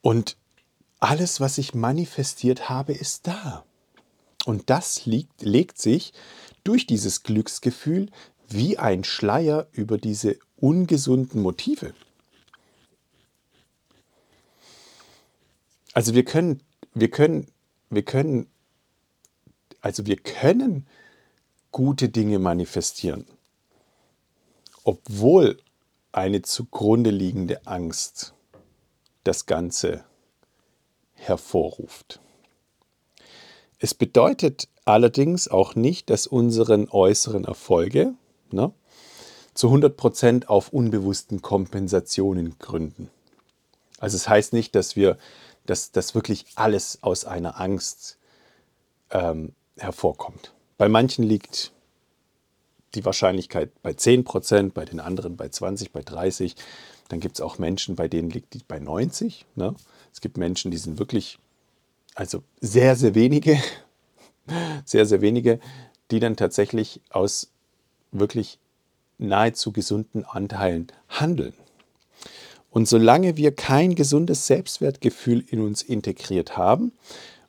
und 0.00 0.36
alles, 1.00 1.40
was 1.40 1.58
ich 1.58 1.74
manifestiert 1.74 2.68
habe, 2.68 2.92
ist 2.92 3.26
da. 3.26 3.64
Und 4.44 4.70
das 4.70 5.06
liegt, 5.06 5.42
legt 5.42 5.78
sich 5.78 6.12
durch 6.64 6.86
dieses 6.86 7.22
Glücksgefühl 7.22 8.08
wie 8.48 8.78
ein 8.78 9.04
Schleier 9.04 9.66
über 9.72 9.98
diese 9.98 10.38
ungesunden 10.56 11.42
Motive. 11.42 11.94
Also 15.92 16.14
wir 16.14 16.24
können, 16.24 16.62
wir 16.94 17.10
können, 17.10 17.48
wir 17.90 18.02
können, 18.02 18.46
also 19.80 20.06
wir 20.06 20.16
können 20.16 20.86
gute 21.70 22.08
Dinge 22.08 22.38
manifestieren, 22.38 23.26
obwohl 24.84 25.58
eine 26.12 26.42
zugrunde 26.42 27.10
liegende 27.10 27.66
Angst 27.66 28.34
das 29.24 29.46
Ganze 29.46 30.04
hervorruft. 31.14 32.20
Es 33.78 33.94
bedeutet 33.94 34.68
allerdings 34.84 35.48
auch 35.48 35.74
nicht, 35.74 36.10
dass 36.10 36.26
unseren 36.26 36.88
äußeren 36.88 37.44
Erfolge 37.44 38.14
ne, 38.50 38.72
zu 39.54 39.68
100% 39.68 40.46
auf 40.46 40.68
unbewussten 40.70 41.42
Kompensationen 41.42 42.58
gründen. 42.58 43.10
Also 43.98 44.16
es 44.16 44.28
heißt 44.28 44.52
nicht, 44.52 44.74
dass 44.74 44.96
wir, 44.96 45.18
dass 45.64 45.92
das 45.92 46.14
wirklich 46.14 46.46
alles 46.56 47.02
aus 47.02 47.24
einer 47.24 47.60
Angst 47.60 48.18
ähm, 49.10 49.54
hervorkommt. 49.76 50.52
Bei 50.76 50.88
manchen 50.88 51.24
liegt 51.24 51.72
die 52.94 53.04
Wahrscheinlichkeit 53.04 53.70
bei 53.82 53.90
10%, 53.92 54.72
bei 54.72 54.84
den 54.84 55.00
anderen 55.00 55.36
bei 55.36 55.48
20, 55.48 55.92
bei 55.92 56.02
30. 56.02 56.56
Dann 57.08 57.20
gibt 57.20 57.36
es 57.36 57.40
auch 57.40 57.58
Menschen, 57.58 57.96
bei 57.96 58.08
denen 58.08 58.30
liegt 58.30 58.54
die 58.54 58.60
bei 58.66 58.78
90. 58.78 59.46
Ne? 59.54 59.74
Es 60.12 60.20
gibt 60.20 60.36
Menschen, 60.36 60.70
die 60.70 60.78
sind 60.78 60.98
wirklich, 60.98 61.38
also 62.14 62.42
sehr, 62.60 62.96
sehr 62.96 63.14
wenige, 63.14 63.58
sehr, 64.84 65.06
sehr 65.06 65.20
wenige, 65.20 65.60
die 66.10 66.20
dann 66.20 66.36
tatsächlich 66.36 67.00
aus 67.10 67.50
wirklich 68.10 68.58
nahezu 69.18 69.72
gesunden 69.72 70.24
Anteilen 70.24 70.88
handeln. 71.08 71.54
Und 72.70 72.88
solange 72.88 73.36
wir 73.36 73.54
kein 73.54 73.94
gesundes 73.94 74.46
Selbstwertgefühl 74.46 75.44
in 75.46 75.60
uns 75.60 75.82
integriert 75.82 76.56
haben 76.56 76.92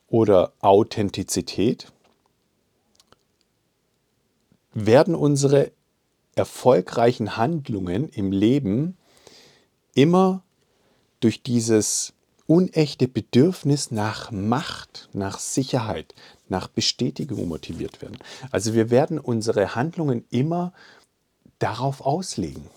oder 0.08 0.54
Authentizität, 0.60 1.92
werden 4.74 5.16
unsere 5.16 5.72
erfolgreichen 6.36 7.38
Handlungen 7.38 8.10
im 8.10 8.32
Leben 8.32 8.98
immer 9.94 10.44
durch 11.20 11.44
dieses 11.44 12.14
unechte 12.48 13.08
Bedürfnis 13.08 13.92
nach 13.92 14.32
Macht, 14.32 15.10
nach 15.14 15.40
Sicherheit, 15.40 16.14
nach 16.50 16.68
Bestätigung 16.68 17.48
motiviert 17.48 18.02
werden. 18.02 18.18
Also 18.52 18.74
wir 18.74 18.90
werden 18.90 19.20
unsere 19.20 19.76
Handlungen 19.76 20.26
immer 20.30 20.74
darauf 21.60 22.02
auslegen. 22.02 22.68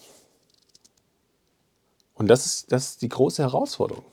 Und 2.15 2.29
das 2.29 2.47
ist, 2.47 2.73
das 2.73 2.91
ist 2.91 3.03
die 3.03 3.09
große 3.09 3.43
Herausforderung, 3.43 4.05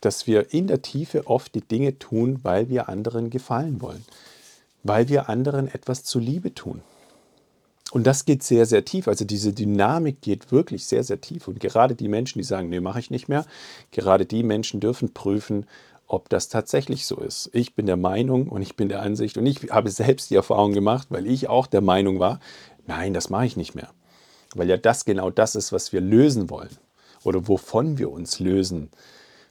dass 0.00 0.26
wir 0.26 0.52
in 0.52 0.66
der 0.66 0.82
Tiefe 0.82 1.26
oft 1.26 1.54
die 1.54 1.60
Dinge 1.60 1.98
tun, 1.98 2.40
weil 2.42 2.68
wir 2.68 2.88
anderen 2.88 3.30
gefallen 3.30 3.80
wollen, 3.80 4.04
weil 4.88 5.08
wir 5.08 5.28
anderen 5.28 5.68
etwas 5.68 6.04
zuliebe 6.04 6.54
tun. 6.54 6.82
Und 7.92 8.06
das 8.06 8.24
geht 8.24 8.42
sehr, 8.42 8.66
sehr 8.66 8.84
tief. 8.84 9.08
Also 9.08 9.24
diese 9.24 9.52
Dynamik 9.52 10.20
geht 10.20 10.50
wirklich 10.50 10.86
sehr, 10.86 11.04
sehr 11.04 11.20
tief. 11.20 11.48
Und 11.48 11.60
gerade 11.60 11.94
die 11.94 12.08
Menschen, 12.08 12.40
die 12.40 12.44
sagen, 12.44 12.68
nee, 12.68 12.80
mache 12.80 12.98
ich 12.98 13.10
nicht 13.10 13.28
mehr, 13.28 13.46
gerade 13.92 14.26
die 14.26 14.42
Menschen 14.42 14.80
dürfen 14.80 15.14
prüfen, 15.14 15.66
ob 16.08 16.28
das 16.28 16.48
tatsächlich 16.48 17.06
so 17.06 17.16
ist. 17.16 17.50
Ich 17.52 17.74
bin 17.74 17.86
der 17.86 17.96
Meinung 17.96 18.48
und 18.48 18.62
ich 18.62 18.76
bin 18.76 18.88
der 18.88 19.02
Ansicht 19.02 19.38
und 19.38 19.46
ich 19.46 19.70
habe 19.70 19.90
selbst 19.90 20.30
die 20.30 20.36
Erfahrung 20.36 20.72
gemacht, 20.72 21.08
weil 21.10 21.26
ich 21.26 21.48
auch 21.48 21.66
der 21.66 21.80
Meinung 21.80 22.18
war, 22.20 22.40
nein, 22.86 23.14
das 23.14 23.30
mache 23.30 23.46
ich 23.46 23.56
nicht 23.56 23.74
mehr. 23.74 23.90
Weil 24.54 24.68
ja 24.68 24.76
das 24.76 25.04
genau 25.04 25.30
das 25.30 25.56
ist, 25.56 25.72
was 25.72 25.92
wir 25.92 26.00
lösen 26.00 26.48
wollen 26.50 26.76
oder 27.24 27.48
wovon 27.48 27.98
wir 27.98 28.10
uns 28.10 28.38
lösen 28.40 28.90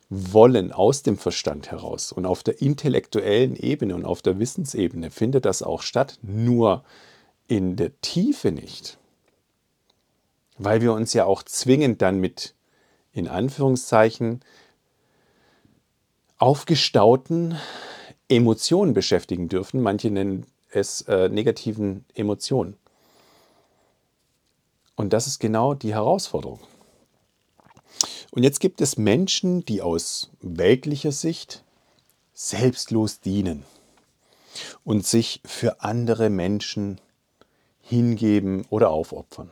wollen 0.09 0.71
aus 0.71 1.03
dem 1.03 1.17
Verstand 1.17 1.71
heraus. 1.71 2.11
Und 2.11 2.25
auf 2.25 2.43
der 2.43 2.61
intellektuellen 2.61 3.55
Ebene 3.55 3.95
und 3.95 4.05
auf 4.05 4.21
der 4.21 4.39
Wissensebene 4.39 5.11
findet 5.11 5.45
das 5.45 5.63
auch 5.63 5.81
statt. 5.81 6.19
Nur 6.21 6.83
in 7.47 7.75
der 7.75 7.99
Tiefe 8.01 8.51
nicht. 8.51 8.97
Weil 10.57 10.81
wir 10.81 10.93
uns 10.93 11.13
ja 11.13 11.25
auch 11.25 11.43
zwingend 11.43 12.01
dann 12.01 12.19
mit, 12.19 12.55
in 13.11 13.27
Anführungszeichen, 13.27 14.41
aufgestauten 16.37 17.57
Emotionen 18.27 18.93
beschäftigen 18.93 19.49
dürfen. 19.49 19.81
Manche 19.81 20.11
nennen 20.11 20.45
es 20.69 21.01
äh, 21.01 21.29
negativen 21.29 22.05
Emotionen. 22.13 22.77
Und 24.95 25.13
das 25.13 25.27
ist 25.27 25.39
genau 25.39 25.73
die 25.73 25.93
Herausforderung. 25.93 26.59
Und 28.35 28.43
jetzt 28.43 28.59
gibt 28.59 28.81
es 28.81 28.97
Menschen, 28.97 29.63
die 29.63 29.81
aus 29.81 30.29
weltlicher 30.41 31.13
Sicht 31.13 31.63
selbstlos 32.33 33.21
dienen 33.21 33.63
und 34.83 35.07
sich 35.07 35.39
für 35.45 35.81
andere 35.81 36.29
Menschen 36.29 36.99
hingeben 37.81 38.65
oder 38.69 38.89
aufopfern. 38.89 39.51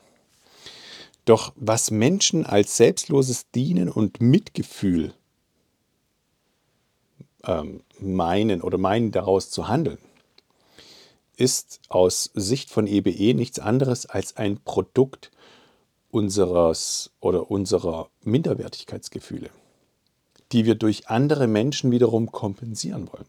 Doch 1.24 1.54
was 1.56 1.91
Menschen 1.91 2.46
als 2.46 2.76
selbstloses 2.76 3.50
Dienen 3.52 3.88
und 3.88 4.19
Mitgefühl 4.19 5.13
ähm, 7.46 7.84
meinen 8.00 8.62
oder 8.62 8.78
meinen 8.78 9.12
daraus 9.12 9.50
zu 9.50 9.69
handeln, 9.69 10.00
ist 11.38 11.80
aus 11.88 12.32
Sicht 12.34 12.69
von 12.69 12.88
EBE 12.88 13.12
e 13.12 13.34
nichts 13.34 13.60
anderes 13.60 14.06
als 14.06 14.36
ein 14.36 14.60
Produkt 14.60 15.32
unseres 16.13 17.10
oder 17.19 17.49
unserer 17.49 18.10
Minderwertigkeitsgefühle, 18.23 19.49
die 20.52 20.65
wir 20.65 20.76
durch 20.76 21.10
andere 21.10 21.47
Menschen 21.47 21.89
wiederum 21.89 22.32
kompensieren 22.32 23.12
wollen. 23.12 23.26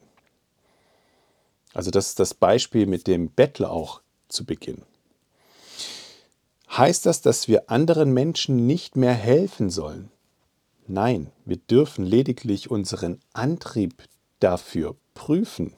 Also 1.72 1.90
das 1.90 2.08
ist 2.08 2.20
das 2.20 2.34
Beispiel 2.34 2.86
mit 2.86 3.06
dem 3.06 3.30
Bettler 3.30 3.70
auch 3.70 4.02
zu 4.28 4.44
Beginn. 4.44 4.82
Heißt 6.70 7.06
das, 7.06 7.22
dass 7.22 7.48
wir 7.48 7.70
anderen 7.70 8.12
Menschen 8.12 8.66
nicht 8.66 8.96
mehr 8.96 9.14
helfen 9.14 9.70
sollen? 9.70 10.10
Nein, 10.86 11.30
wir 11.46 11.56
dürfen 11.56 12.04
lediglich 12.04 12.70
unseren 12.70 13.18
Antrieb 13.32 14.02
dafür 14.40 14.94
prüfen. 15.14 15.72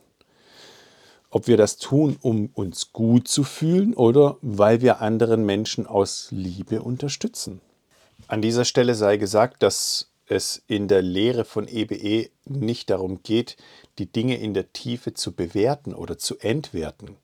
Ob 1.37 1.49
wir 1.49 1.59
das 1.59 1.77
tun, 1.77 2.17
um 2.23 2.49
uns 2.55 2.95
gut 2.95 3.29
zu 3.29 3.45
fühlen 3.45 3.93
oder 3.93 4.39
weil 4.41 4.81
wir 4.81 5.03
anderen 5.03 5.45
Menschen 5.45 5.87
aus 5.87 6.29
Liebe 6.31 6.81
unterstützen. 6.81 7.61
An 8.27 8.41
dieser 8.41 8.65
Stelle 8.65 8.95
sei 8.95 9.19
gesagt, 9.19 9.63
dass 9.63 10.09
es 10.25 10.63
in 10.67 10.89
der 10.89 11.03
Lehre 11.03 11.45
von 11.45 11.69
EBE 11.69 11.95
e 11.95 12.31
nicht 12.47 12.89
darum 12.89 13.23
geht, 13.23 13.59
die 13.99 14.11
Dinge 14.11 14.39
in 14.39 14.55
der 14.55 14.73
Tiefe 14.73 15.13
zu 15.13 15.33
bewerten 15.33 15.93
oder 15.93 16.17
zu 16.17 16.39
entwerten. 16.39 17.19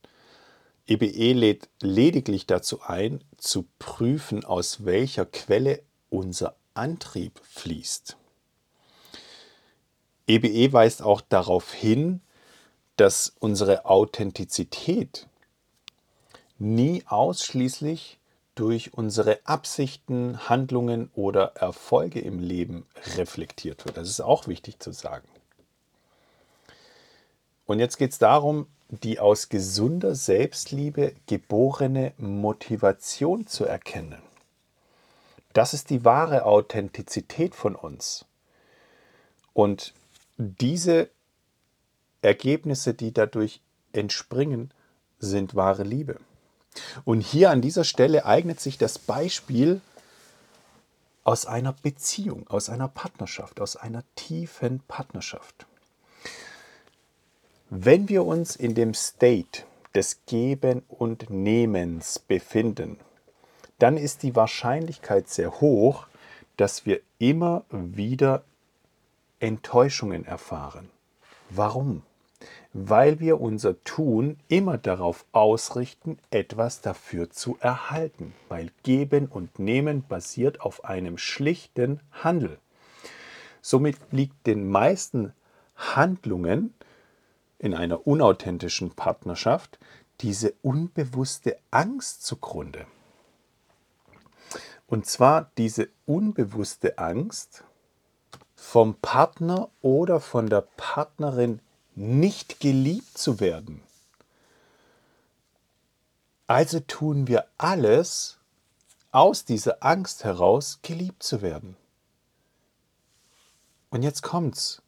EBE 0.86 1.06
e 1.06 1.32
lädt 1.32 1.70
lediglich 1.80 2.46
dazu 2.46 2.82
ein, 2.82 3.24
zu 3.38 3.64
prüfen, 3.78 4.44
aus 4.44 4.84
welcher 4.84 5.24
Quelle 5.24 5.80
unser 6.10 6.56
Antrieb 6.74 7.40
fließt. 7.44 8.18
EBE 10.26 10.48
e 10.48 10.70
weist 10.74 11.00
auch 11.00 11.22
darauf 11.22 11.72
hin, 11.72 12.20
dass 13.02 13.32
unsere 13.40 13.84
Authentizität 13.86 15.26
nie 16.60 17.02
ausschließlich 17.08 18.20
durch 18.54 18.94
unsere 18.94 19.40
Absichten, 19.42 20.48
Handlungen 20.48 21.10
oder 21.16 21.56
Erfolge 21.56 22.20
im 22.20 22.38
Leben 22.38 22.86
reflektiert 23.16 23.84
wird. 23.84 23.96
Das 23.96 24.08
ist 24.08 24.20
auch 24.20 24.46
wichtig 24.46 24.78
zu 24.78 24.92
sagen. 24.92 25.26
Und 27.66 27.80
jetzt 27.80 27.96
geht 27.96 28.12
es 28.12 28.18
darum, 28.18 28.68
die 28.88 29.18
aus 29.18 29.48
gesunder 29.48 30.14
Selbstliebe 30.14 31.12
geborene 31.26 32.12
Motivation 32.18 33.48
zu 33.48 33.64
erkennen. 33.64 34.22
Das 35.54 35.74
ist 35.74 35.90
die 35.90 36.04
wahre 36.04 36.46
Authentizität 36.46 37.56
von 37.56 37.74
uns. 37.74 38.26
Und 39.54 39.92
diese 40.36 41.10
Ergebnisse, 42.22 42.94
die 42.94 43.12
dadurch 43.12 43.60
entspringen, 43.92 44.72
sind 45.18 45.54
wahre 45.54 45.82
Liebe. 45.82 46.18
Und 47.04 47.20
hier 47.20 47.50
an 47.50 47.60
dieser 47.60 47.84
Stelle 47.84 48.24
eignet 48.24 48.60
sich 48.60 48.78
das 48.78 48.98
Beispiel 48.98 49.80
aus 51.24 51.46
einer 51.46 51.72
Beziehung, 51.72 52.48
aus 52.48 52.68
einer 52.68 52.88
Partnerschaft, 52.88 53.60
aus 53.60 53.76
einer 53.76 54.02
tiefen 54.16 54.80
Partnerschaft. 54.88 55.66
Wenn 57.70 58.08
wir 58.08 58.24
uns 58.24 58.56
in 58.56 58.74
dem 58.74 58.94
State 58.94 59.62
des 59.94 60.20
Geben 60.26 60.82
und 60.88 61.30
Nehmens 61.30 62.18
befinden, 62.18 62.98
dann 63.78 63.96
ist 63.96 64.22
die 64.22 64.36
Wahrscheinlichkeit 64.36 65.28
sehr 65.28 65.60
hoch, 65.60 66.06
dass 66.56 66.86
wir 66.86 67.00
immer 67.18 67.64
wieder 67.70 68.44
Enttäuschungen 69.40 70.24
erfahren. 70.24 70.90
Warum? 71.50 72.02
Weil 72.74 73.20
wir 73.20 73.40
unser 73.40 73.82
Tun 73.84 74.38
immer 74.48 74.78
darauf 74.78 75.26
ausrichten, 75.32 76.18
etwas 76.30 76.80
dafür 76.80 77.30
zu 77.30 77.58
erhalten, 77.60 78.34
weil 78.48 78.70
Geben 78.82 79.26
und 79.26 79.58
Nehmen 79.58 80.04
basiert 80.08 80.62
auf 80.62 80.84
einem 80.84 81.18
schlichten 81.18 82.00
Handel. 82.10 82.58
Somit 83.60 83.96
liegt 84.10 84.46
den 84.46 84.70
meisten 84.70 85.32
Handlungen 85.76 86.74
in 87.58 87.74
einer 87.74 88.06
unauthentischen 88.06 88.90
Partnerschaft 88.90 89.78
diese 90.20 90.54
unbewusste 90.62 91.56
Angst 91.70 92.24
zugrunde. 92.24 92.86
Und 94.86 95.06
zwar 95.06 95.50
diese 95.56 95.88
unbewusste 96.06 96.98
Angst, 96.98 97.64
vom 98.54 98.94
Partner 98.94 99.70
oder 99.80 100.20
von 100.20 100.48
der 100.48 100.62
Partnerin 100.76 101.60
nicht 101.94 102.60
geliebt 102.60 103.18
zu 103.18 103.40
werden. 103.40 103.82
Also 106.46 106.80
tun 106.80 107.28
wir 107.28 107.46
alles 107.58 108.38
aus 109.10 109.44
dieser 109.44 109.82
Angst 109.82 110.24
heraus, 110.24 110.80
geliebt 110.82 111.22
zu 111.22 111.42
werden. 111.42 111.76
Und 113.90 114.02
jetzt 114.02 114.22
kommt's. 114.22 114.82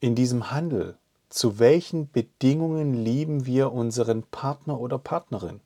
In 0.00 0.14
diesem 0.14 0.50
Handel, 0.50 0.96
zu 1.28 1.58
welchen 1.58 2.10
Bedingungen 2.10 2.94
lieben 2.94 3.46
wir 3.46 3.72
unseren 3.72 4.22
Partner 4.22 4.80
oder 4.80 4.98
Partnerin? 4.98 5.60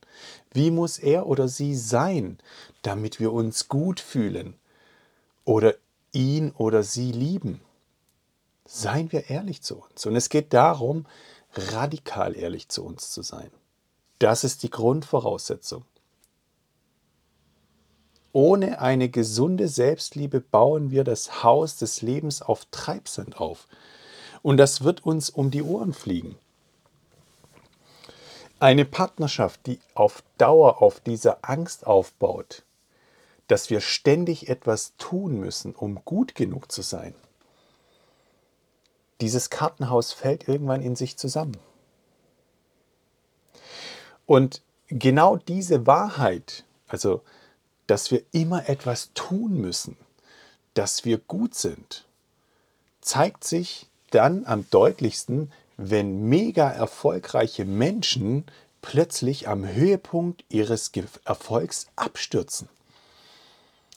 Wie 0.51 0.71
muss 0.71 0.97
er 0.97 1.27
oder 1.27 1.47
sie 1.47 1.75
sein, 1.75 2.39
damit 2.81 3.19
wir 3.19 3.31
uns 3.31 3.67
gut 3.69 3.99
fühlen? 3.99 4.55
Oder 5.45 5.75
ihn 6.11 6.51
oder 6.51 6.83
sie 6.83 7.11
lieben. 7.11 7.61
Seien 8.73 9.11
wir 9.11 9.29
ehrlich 9.29 9.61
zu 9.61 9.75
uns. 9.75 10.05
Und 10.05 10.15
es 10.15 10.29
geht 10.29 10.53
darum, 10.53 11.05
radikal 11.53 12.37
ehrlich 12.37 12.69
zu 12.69 12.85
uns 12.85 13.11
zu 13.11 13.21
sein. 13.21 13.51
Das 14.17 14.45
ist 14.45 14.63
die 14.63 14.69
Grundvoraussetzung. 14.69 15.83
Ohne 18.31 18.79
eine 18.79 19.09
gesunde 19.09 19.67
Selbstliebe 19.67 20.39
bauen 20.39 20.89
wir 20.89 21.03
das 21.03 21.43
Haus 21.43 21.75
des 21.75 22.01
Lebens 22.01 22.41
auf 22.41 22.63
Treibsand 22.71 23.41
auf. 23.41 23.67
Und 24.41 24.55
das 24.55 24.85
wird 24.85 25.05
uns 25.05 25.29
um 25.29 25.51
die 25.51 25.63
Ohren 25.63 25.91
fliegen. 25.91 26.37
Eine 28.61 28.85
Partnerschaft, 28.85 29.65
die 29.65 29.81
auf 29.95 30.23
Dauer 30.37 30.81
auf 30.81 31.01
dieser 31.01 31.39
Angst 31.41 31.85
aufbaut, 31.85 32.63
dass 33.47 33.69
wir 33.69 33.81
ständig 33.81 34.47
etwas 34.47 34.93
tun 34.97 35.41
müssen, 35.41 35.75
um 35.75 36.05
gut 36.05 36.35
genug 36.35 36.71
zu 36.71 36.83
sein. 36.83 37.13
Dieses 39.21 39.49
Kartenhaus 39.49 40.11
fällt 40.11 40.47
irgendwann 40.47 40.81
in 40.81 40.95
sich 40.95 41.17
zusammen. 41.17 41.57
Und 44.25 44.61
genau 44.87 45.37
diese 45.37 45.87
Wahrheit, 45.87 46.65
also 46.87 47.21
dass 47.87 48.11
wir 48.11 48.23
immer 48.31 48.69
etwas 48.69 49.11
tun 49.13 49.59
müssen, 49.59 49.97
dass 50.73 51.05
wir 51.05 51.17
gut 51.17 51.55
sind, 51.55 52.05
zeigt 53.01 53.43
sich 53.43 53.87
dann 54.11 54.45
am 54.45 54.65
deutlichsten, 54.69 55.51
wenn 55.77 56.27
mega 56.29 56.69
erfolgreiche 56.69 57.65
Menschen 57.65 58.45
plötzlich 58.81 59.47
am 59.47 59.65
Höhepunkt 59.65 60.43
ihres 60.49 60.91
Erfolgs 61.25 61.87
abstürzen 61.95 62.69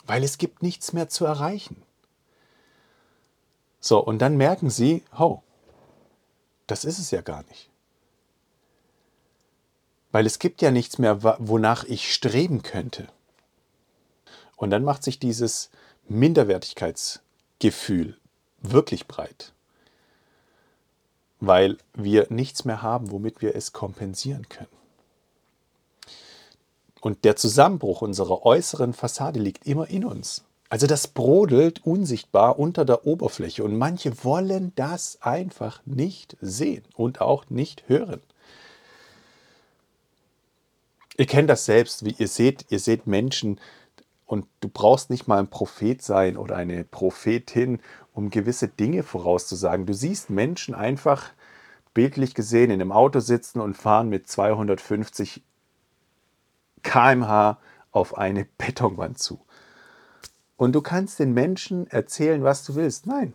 weil 0.07 0.23
es 0.23 0.39
gibt 0.39 0.63
nichts 0.63 0.93
mehr 0.93 1.09
zu 1.09 1.25
erreichen. 1.25 1.83
So, 3.87 3.99
und 3.99 4.21
dann 4.21 4.39
merken 4.39 4.71
sie, 4.71 5.05
oh, 5.15 5.41
das 6.67 6.87
ist 6.87 6.99
es 6.99 7.11
ja 7.11 7.21
gar 7.21 7.45
nicht. 7.49 7.69
Weil 10.11 10.25
es 10.25 10.39
gibt 10.39 10.63
ja 10.63 10.71
nichts 10.71 10.97
mehr, 10.97 11.23
wonach 11.23 11.85
ich 11.85 12.15
streben 12.15 12.63
könnte. 12.63 13.09
Und 14.57 14.71
dann 14.71 14.85
macht 14.85 15.03
sich 15.03 15.19
dieses 15.19 15.69
Minderwertigkeitsgefühl 16.09 18.17
wirklich 18.63 19.07
breit. 19.07 19.53
Weil 21.41 21.77
wir 21.93 22.29
nichts 22.31 22.65
mehr 22.65 22.81
haben, 22.81 23.11
womit 23.11 23.43
wir 23.43 23.55
es 23.55 23.75
kompensieren 23.75 24.49
können. 24.49 24.69
Und 27.03 27.27
der 27.27 27.37
Zusammenbruch 27.37 28.01
unserer 28.01 28.47
äußeren 28.47 28.95
Fassade 28.95 29.41
liegt 29.41 29.67
immer 29.67 29.91
in 29.91 30.07
uns. 30.07 30.43
Also 30.75 30.89
das 30.89 31.07
brodelt 31.07 31.87
unsichtbar 31.87 32.59
unter 32.59 32.85
der 32.85 33.07
Oberfläche 33.07 33.63
und 33.63 33.79
manche 33.79 34.25
wollen 34.25 34.73
das 34.75 35.23
einfach 35.23 35.81
nicht 35.87 36.37
sehen 36.41 36.83
und 36.97 37.21
auch 37.21 37.49
nicht 37.49 37.89
hören. 37.89 38.21
Ihr 41.17 41.27
kennt 41.27 41.49
das 41.49 41.65
selbst, 41.65 42.05
wie 42.05 42.17
ihr 42.19 42.27
seht, 42.27 42.67
ihr 42.71 42.81
seht 42.81 43.07
Menschen 43.07 43.61
und 44.27 44.47
du 44.59 44.69
brauchst 44.69 45.11
nicht 45.11 45.29
mal 45.29 45.39
ein 45.39 45.47
Prophet 45.47 46.03
sein 46.03 46.37
oder 46.37 46.57
eine 46.57 46.83
Prophetin, 46.83 47.79
um 48.13 48.31
gewisse 48.31 48.67
Dinge 48.67 49.05
vorauszusagen. 49.05 49.87
Du 49.87 49.95
siehst 49.95 50.29
Menschen 50.29 50.75
einfach 50.75 51.31
bildlich 51.95 52.35
gesehen 52.35 52.73
in 52.73 52.81
einem 52.81 52.91
Auto 52.91 53.21
sitzen 53.21 53.61
und 53.61 53.77
fahren 53.77 54.09
mit 54.09 54.27
250 54.27 55.41
kmh 56.83 57.59
auf 57.93 58.19
eine 58.19 58.45
Betonwand 58.59 59.21
zu. 59.21 59.39
Und 60.57 60.73
du 60.73 60.83
kannst 60.83 61.19
den 61.19 61.33
Menschen 61.33 61.87
erzählen, 61.89 62.45
was 62.45 62.65
du 62.65 62.75
willst. 62.75 63.07
Nein. 63.07 63.35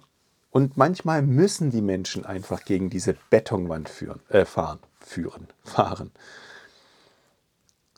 Und 0.52 0.78
manchmal 0.78 1.22
müssen 1.22 1.70
die 1.70 1.82
Menschen 1.82 2.26
einfach 2.26 2.64
gegen 2.64 2.90
diese 2.90 3.16
Betonwand 3.30 3.90
führen, 3.90 4.22
äh, 4.30 4.46
fahren, 4.46 4.80
führen, 5.00 5.48
fahren. 5.64 6.12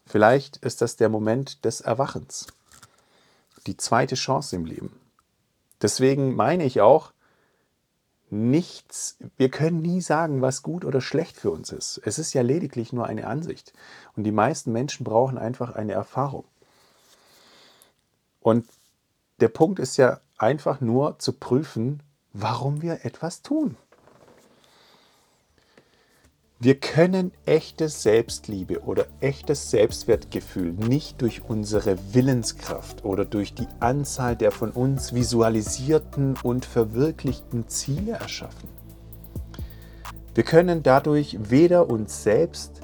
Vielleicht 0.06 0.58
ist 0.58 0.82
das 0.82 0.98
der 0.98 1.08
Moment 1.08 1.64
des 1.64 1.82
Erwachens. 1.82 2.48
Die 3.68 3.78
zweite 3.78 4.16
Chance 4.16 4.56
im 4.56 4.66
Leben. 4.66 5.00
Deswegen 5.82 6.36
meine 6.36 6.66
ich 6.66 6.82
auch, 6.82 7.14
nichts, 8.30 9.18
wir 9.38 9.50
können 9.50 9.82
nie 9.82 10.02
sagen, 10.02 10.42
was 10.42 10.64
gut 10.64 10.86
oder 10.86 11.02
schlecht 11.02 11.38
für 11.38 11.52
uns 11.52 11.72
ist. 11.72 12.02
Es 12.06 12.18
ist 12.18 12.34
ja 12.34 12.42
lediglich 12.42 12.94
nur 12.94 13.08
eine 13.08 13.28
Ansicht. 13.28 13.74
Und 14.16 14.24
die 14.24 14.32
meisten 14.32 14.72
Menschen 14.72 15.04
brauchen 15.04 15.38
einfach 15.38 15.76
eine 15.76 15.94
Erfahrung. 15.94 16.46
Und 18.40 18.66
der 19.42 19.50
Punkt 19.50 19.80
ist 19.80 19.98
ja 19.98 20.20
einfach 20.38 20.82
nur 20.82 21.20
zu 21.20 21.34
prüfen, 21.34 22.02
warum 22.34 22.82
wir 22.82 23.06
etwas 23.06 23.42
tun. 23.42 23.76
Wir 26.60 26.80
können 26.80 27.32
echte 27.48 27.90
Selbstliebe 27.90 28.82
oder 28.82 29.08
echtes 29.20 29.72
Selbstwertgefühl 29.72 30.74
nicht 30.74 31.20
durch 31.24 31.42
unsere 31.50 31.98
Willenskraft 32.14 33.04
oder 33.04 33.26
durch 33.26 33.56
die 33.56 33.68
Anzahl 33.80 34.36
der 34.36 34.52
von 34.52 34.70
uns 34.70 35.16
visualisierten 35.16 36.36
und 36.44 36.66
verwirklichten 36.66 37.68
Ziele 37.68 38.12
erschaffen. 38.12 38.70
Wir 40.36 40.44
können 40.44 40.84
dadurch 40.84 41.36
weder 41.50 41.90
uns 41.90 42.22
selbst 42.22 42.82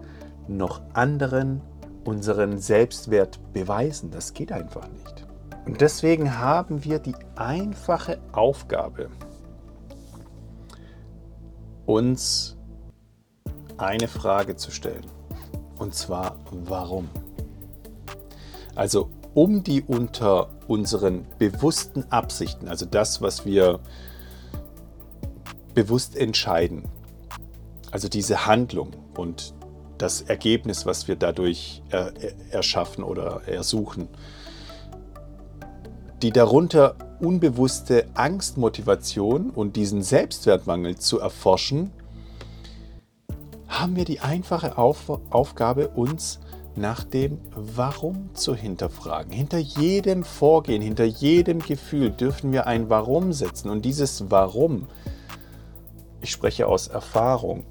noch 0.48 0.82
anderen 0.94 1.62
unseren 2.04 2.58
Selbstwert 2.58 3.40
beweisen. 3.54 4.10
Das 4.10 4.34
geht 4.34 4.52
einfach 4.52 4.88
nicht. 4.90 5.27
Und 5.68 5.82
deswegen 5.82 6.38
haben 6.38 6.86
wir 6.86 7.00
die 7.00 7.16
einfache 7.36 8.22
Aufgabe, 8.32 9.10
uns 11.86 12.56
eine 13.76 14.08
Frage 14.08 14.56
zu 14.56 14.72
stellen. 14.72 15.06
Und 15.78 15.94
zwar, 15.94 16.38
warum? 16.52 17.10
Also 18.76 19.10
um 19.34 19.62
die 19.62 19.82
unter 19.82 20.52
unseren 20.68 21.26
bewussten 21.38 22.06
Absichten, 22.14 22.70
also 22.70 22.86
das, 22.86 23.22
was 23.22 23.46
wir 23.46 23.82
bewusst 25.74 26.16
entscheiden, 26.16 26.86
also 27.92 28.08
diese 28.08 28.46
Handlung 28.46 28.96
und 29.18 29.54
das 29.98 30.22
Ergebnis, 30.22 30.86
was 30.86 31.10
wir 31.10 31.18
dadurch 31.18 31.84
er, 31.90 32.14
erschaffen 32.52 33.04
oder 33.04 33.42
ersuchen, 33.48 34.08
die 36.22 36.32
darunter 36.32 36.96
unbewusste 37.20 38.06
Angstmotivation 38.16 39.50
und 39.52 39.76
diesen 39.76 40.02
Selbstwertmangel 40.02 40.98
zu 40.98 41.20
erforschen, 41.20 41.92
haben 43.68 43.96
wir 43.96 44.06
die 44.06 44.20
einfache 44.20 44.78
Auf 44.78 45.20
Aufgabe, 45.30 45.90
uns 45.90 46.40
nach 46.76 47.04
dem 47.04 47.40
Warum 47.56 48.30
zu 48.34 48.56
hinterfragen. 48.56 49.32
Hinter 49.32 49.58
jedem 49.58 50.24
Vorgehen, 50.24 50.82
hinter 50.82 51.06
jedem 51.06 51.60
Gefühl 51.60 52.12
dürfen 52.12 52.52
wir 52.52 52.68
ein 52.68 52.90
Warum 52.90 53.34
setzen. 53.34 53.70
Und 53.70 53.84
dieses 53.84 54.30
Warum, 54.30 54.88
ich 56.22 56.32
spreche 56.32 56.68
aus 56.68 56.88
Erfahrung, 56.88 57.66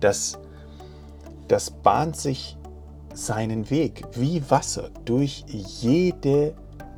das, 0.00 0.38
das 1.48 1.70
bahnt 1.70 2.16
sich 2.16 2.56
seinen 3.14 3.70
Weg 3.70 4.04
wie 4.12 4.42
Wasser 4.50 4.90
durch 5.04 5.44
jede 5.48 6.54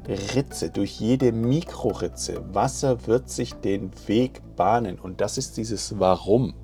Ritze, 0.09 0.71
durch 0.71 1.01
jede 1.01 1.33
Mikroritze. 1.33 2.43
Wasser 2.55 3.07
wird 3.07 3.31
sich 3.31 3.55
den 3.55 3.91
Weg 4.07 4.43
bahnen 4.57 4.99
und 4.99 5.21
das 5.21 5.39
ist 5.39 5.57
dieses 5.57 5.99
Warum. 5.99 6.55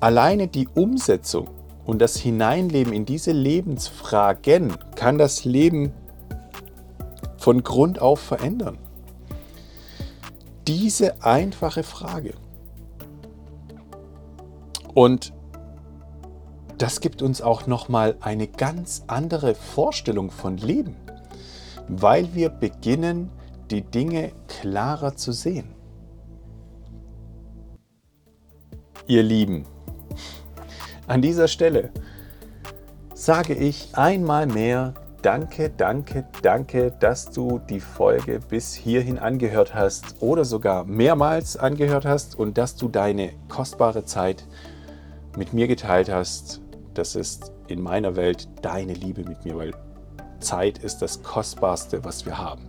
Alleine 0.00 0.48
die 0.48 0.68
Umsetzung 0.68 1.48
und 1.84 2.00
das 2.00 2.16
Hineinleben 2.16 2.92
in 2.92 3.04
diese 3.04 3.32
Lebensfragen 3.32 4.76
kann 4.94 5.18
das 5.18 5.44
Leben 5.44 5.92
von 7.38 7.62
Grund 7.62 8.00
auf 8.00 8.20
verändern. 8.20 8.78
Diese 10.66 11.22
einfache 11.24 11.82
Frage. 11.82 12.34
Und 14.94 15.32
das 16.78 17.00
gibt 17.00 17.22
uns 17.22 17.42
auch 17.42 17.66
nochmal 17.66 18.16
eine 18.20 18.46
ganz 18.46 19.04
andere 19.08 19.54
Vorstellung 19.54 20.30
von 20.30 20.56
Leben, 20.56 20.96
weil 21.88 22.34
wir 22.34 22.50
beginnen, 22.50 23.30
die 23.70 23.82
Dinge 23.82 24.32
klarer 24.46 25.16
zu 25.16 25.32
sehen. 25.32 25.74
Ihr 29.06 29.22
Lieben, 29.22 29.66
an 31.06 31.22
dieser 31.22 31.48
Stelle 31.48 31.90
sage 33.14 33.54
ich 33.54 33.88
einmal 33.94 34.46
mehr 34.46 34.94
Danke, 35.20 35.68
danke, 35.76 36.28
danke, 36.42 36.92
dass 37.00 37.32
du 37.32 37.58
die 37.58 37.80
Folge 37.80 38.38
bis 38.38 38.74
hierhin 38.74 39.18
angehört 39.18 39.74
hast 39.74 40.14
oder 40.20 40.44
sogar 40.44 40.84
mehrmals 40.84 41.56
angehört 41.56 42.04
hast 42.04 42.38
und 42.38 42.56
dass 42.56 42.76
du 42.76 42.88
deine 42.88 43.32
kostbare 43.48 44.04
Zeit 44.04 44.44
mit 45.36 45.52
mir 45.52 45.66
geteilt 45.66 46.08
hast. 46.08 46.60
Das 46.98 47.14
ist 47.14 47.52
in 47.68 47.80
meiner 47.80 48.16
Welt 48.16 48.48
deine 48.60 48.92
Liebe 48.92 49.22
mit 49.22 49.44
mir, 49.44 49.56
weil 49.56 49.72
Zeit 50.40 50.78
ist 50.78 50.98
das 50.98 51.22
Kostbarste, 51.22 52.02
was 52.02 52.26
wir 52.26 52.38
haben. 52.38 52.62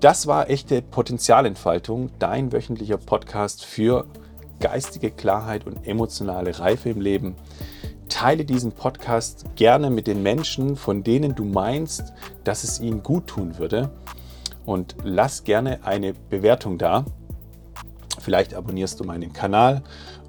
Das 0.00 0.26
war 0.26 0.50
echte 0.50 0.82
Potenzialentfaltung, 0.82 2.10
dein 2.18 2.52
wöchentlicher 2.52 2.96
Podcast 2.96 3.64
für 3.64 4.06
geistige 4.58 5.12
Klarheit 5.12 5.64
und 5.64 5.86
emotionale 5.86 6.58
Reife 6.58 6.90
im 6.90 7.00
Leben. 7.00 7.36
Teile 8.08 8.44
diesen 8.44 8.72
Podcast 8.72 9.44
gerne 9.54 9.88
mit 9.88 10.08
den 10.08 10.20
Menschen, 10.24 10.74
von 10.74 11.04
denen 11.04 11.36
du 11.36 11.44
meinst, 11.44 12.12
dass 12.42 12.64
es 12.64 12.80
ihnen 12.80 13.04
gut 13.04 13.28
tun 13.28 13.58
würde. 13.58 13.90
Und 14.66 14.96
lass 15.04 15.44
gerne 15.44 15.86
eine 15.86 16.14
Bewertung 16.14 16.78
da. 16.78 17.04
Vielleicht 18.18 18.54
abonnierst 18.54 18.98
du 18.98 19.04
meinen 19.04 19.32
Kanal 19.32 19.84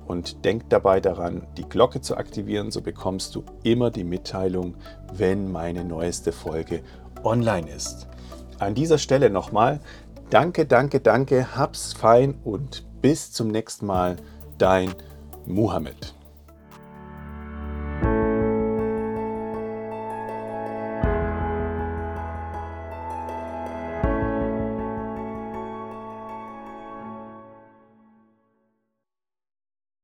und 0.08 0.46
denk 0.46 0.70
dabei 0.70 1.00
daran, 1.00 1.48
die 1.58 1.64
Glocke 1.64 2.02
zu 2.02 2.18
aktivieren, 2.18 2.72
so 2.72 2.82
bekommst 2.82 3.36
du 3.36 3.44
immer 3.64 3.92
die 3.92 4.04
Mitteilung, 4.04 4.76
wenn 5.14 5.52
meine 5.52 5.84
neueste 5.84 6.32
Folge 6.32 6.82
online 7.24 7.70
ist. 7.70 8.08
An 8.60 8.76
dieser 8.76 8.98
Stelle 8.98 9.30
nochmal, 9.30 9.80
danke, 10.30 10.66
danke, 10.66 11.00
danke, 11.00 11.56
hab's 11.56 11.94
fein 11.94 12.36
und 12.44 12.86
bis 13.02 13.32
zum 13.32 13.50
nächsten 13.50 13.86
Mal, 13.86 14.18
dein 14.58 14.94
Muhammad. 15.46 16.14